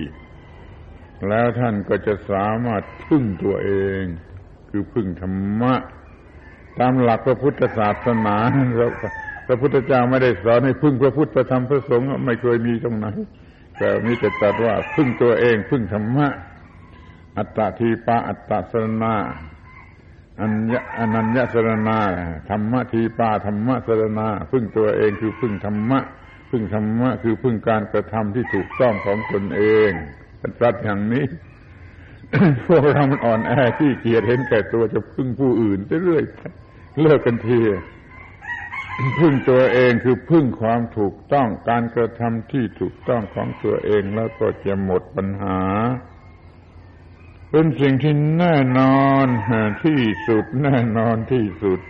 [1.29, 4.03] แล้วท่านก็จะสามารถพึ่งตัวเอง
[4.71, 5.75] คือพึ่งธรรมะ
[6.79, 8.37] ตามหลักพระพุทธศาสนา
[8.77, 8.89] เรา
[9.47, 13.07] พระพุทธเจ้าไม่ได้สอนให้พึ่งพระพุทธพระธรรมพระสงฆ์ไม่เคยมีตรงไหน
[13.79, 16.29] แต่มีแต่ตรัสว่าพึ่งตัวเองพึ่งธรรมะ
[17.39, 19.15] อัตตทีปาอัตตสรณา
[20.41, 21.99] อัญญอนัญญสรณา
[22.51, 26.01] ธรรมะทีปาธรรมะสรณาพึ่งตัวเองคือพึ่งธรรมะ
[26.51, 29.91] พึ่งธรรมะคือพึ่งการกระทำที่ถูกต้องของตนเอง
[30.59, 31.25] ตรัสอย่างนี้
[32.67, 36.25] พวกเรามันอ่อนแอที่เกียจเห็นแก่ตัวจะพึ่งผู้อื่นเรื่อย
[37.01, 37.59] เลิกกันที
[39.19, 45.61] พึ่งตัวเองคือพึ่งความถูกต้องการกระทำที่ถูกต้องของตัวเองแล้วก็จะหมดปัญหา
[47.51, 49.27] เป็นสิ่งที่แน่นอน
[49.85, 51.81] ที่สุด แน่นอนที่สุด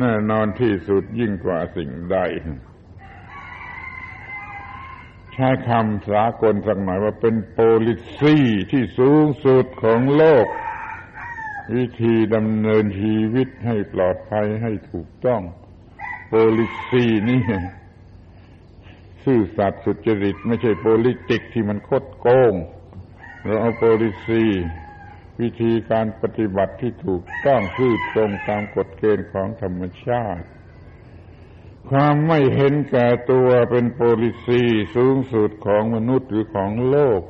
[0.00, 2.18] แน่นอนที่สุดยิ่งกว่าสิ่งใด
[5.32, 7.56] ใช้คำสากลสักหน่อยว่าเป็นโพ
[7.86, 8.36] ลิซี
[8.70, 10.46] ที่สูงสุดของโลก
[11.76, 15.42] วิธีดำเนินชีวิตให้ปลอดภัยให้ถูกต้อง
[16.58, 17.42] ลิซีนี่
[19.24, 22.54] ซื่อสัตย์สุจริต ไม่ใช่โพลิติกที่มันคดโกง
[23.44, 24.44] เราเอาโพลิซี
[25.40, 30.44] วิธีการปฏิบัติที่ถูกต้องซื่อตรงตามกฎเกณฑ์ของธรรมชาติ
[31.90, 34.62] ความไม่เห็นแก่ตัวเป็นโพลิซี
[34.96, 37.22] สูงสุดของมนุษย์หรือของโลก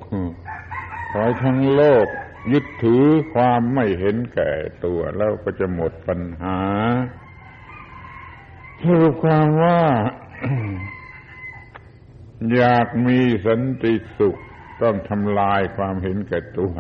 [1.11, 2.07] ขอให้ทั้งโลก
[2.53, 4.51] ยึดถือความไม่เห็นแก่
[4.85, 6.59] ตัวแล้วก็จะหมดปัญหา
[8.89, 9.81] สรุปความว่า
[12.57, 14.37] อยากมีสันติสุข
[14.83, 16.73] ต้องทำลายความเห็นแก่ตัว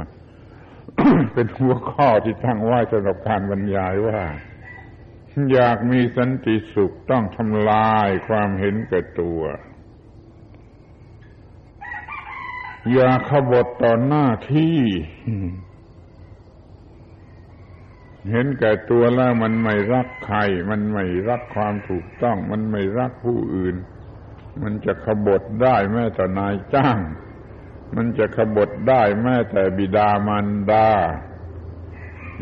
[1.32, 4.20] เป็นหัวข้อที่ตั้งไว้สำหรับการบรรยายว่า
[5.52, 9.40] อยากมีสันติสุขต้องทำลายความเห็นแก่ตัว
[12.92, 14.78] อย่าขบฏต่อหน้าที่
[18.30, 20.38] เห็นแก่ตัวแล้วมันไม่รักใคร
[20.70, 23.76] มันไม่รักความถูกต้อง มันไม่รักผู้อื่น
[24.62, 26.98] มันจะขบฏได้แม้แต่นายจ้าง
[27.96, 30.88] มันจะขบฏได้แม้แต่บิดามารดา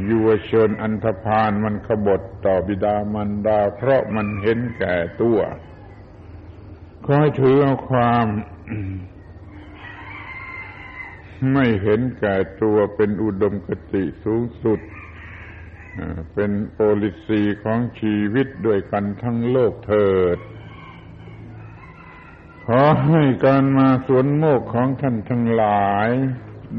[0.08, 5.38] ยุวชนอันธพาลมันขบฏต่อบิดามันดา เพราะมันเห็นแก่ตัว
[7.06, 8.26] คอยถือเอาความ
[11.52, 14.80] ไม่เห็นแก่ตัวเป็นอุดมคติสูงสุด
[16.34, 20.38] เป็นโพลิซีของชีวิตด้วยกันทั้งโลกเถิด
[22.66, 26.08] ขอให้การมาสวนโมกของท่านทั้งหลาย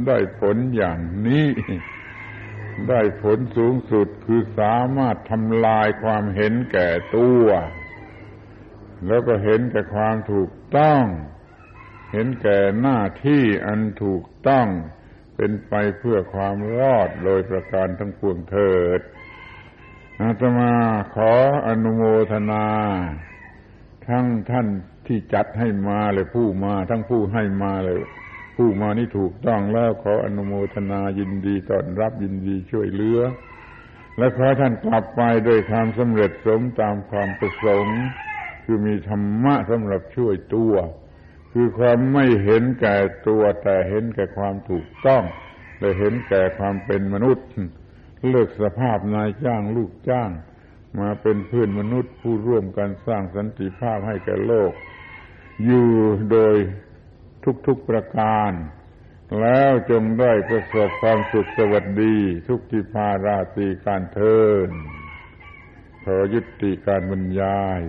[0.08, 1.48] ได้ผลอย่างนี้
[2.90, 7.46] ได้ผลสูงสุดคือสามารถทำลายความเห็นแก่ตัว
[9.08, 11.04] แล้วก็เห็นแก่ความถูกต้อง
[12.12, 14.68] เห็นแก่หน้าที่อันถูกต้อง
[15.36, 19.02] เป็นไปเพื่อความรอดโดยประการทั้งปวงเถิด
[20.22, 20.74] อาตมา
[21.16, 21.32] ขอ
[21.68, 22.68] อนุโมทนา
[24.08, 24.68] ทั้งท่าน
[25.08, 28.02] ที่จัดให้มาเลยผู้มา ทั้งผู้ให้มาเลย
[28.56, 33.20] ผู้มานี่ถูกต้องแล้วขออนุโมทนายินดีต้อนรับยินดีช่วยเหลือ
[34.18, 38.00] และขอท่านกลับไปโดยความสำเร็จสมตามความประสงค์
[38.64, 40.74] คือมีธรรมะสำหรับช่วยตัว
[41.54, 42.98] คือความไม่เห็นแก่
[43.28, 45.24] ตัวแต่เห็นแก่ความถูกต้อง
[45.80, 47.48] และเห็นแก่ความเป็นมนุษย์
[48.30, 50.30] เลือกสภาพนายจ้างลูกจ้าง
[51.00, 54.72] มาเป็นเพื่อนมนุษย์ผู้ร่วมกันสร้างสันติภาพให้แก่โลก
[55.66, 55.90] อยู่
[56.32, 56.56] โดย
[57.68, 58.52] ทุกๆประการ
[59.40, 64.70] แล้วจงได้ประสบความสุขสวัสดี ทุกทิพาราตีการเทิน
[66.04, 67.82] ขอยุติการบรรยาย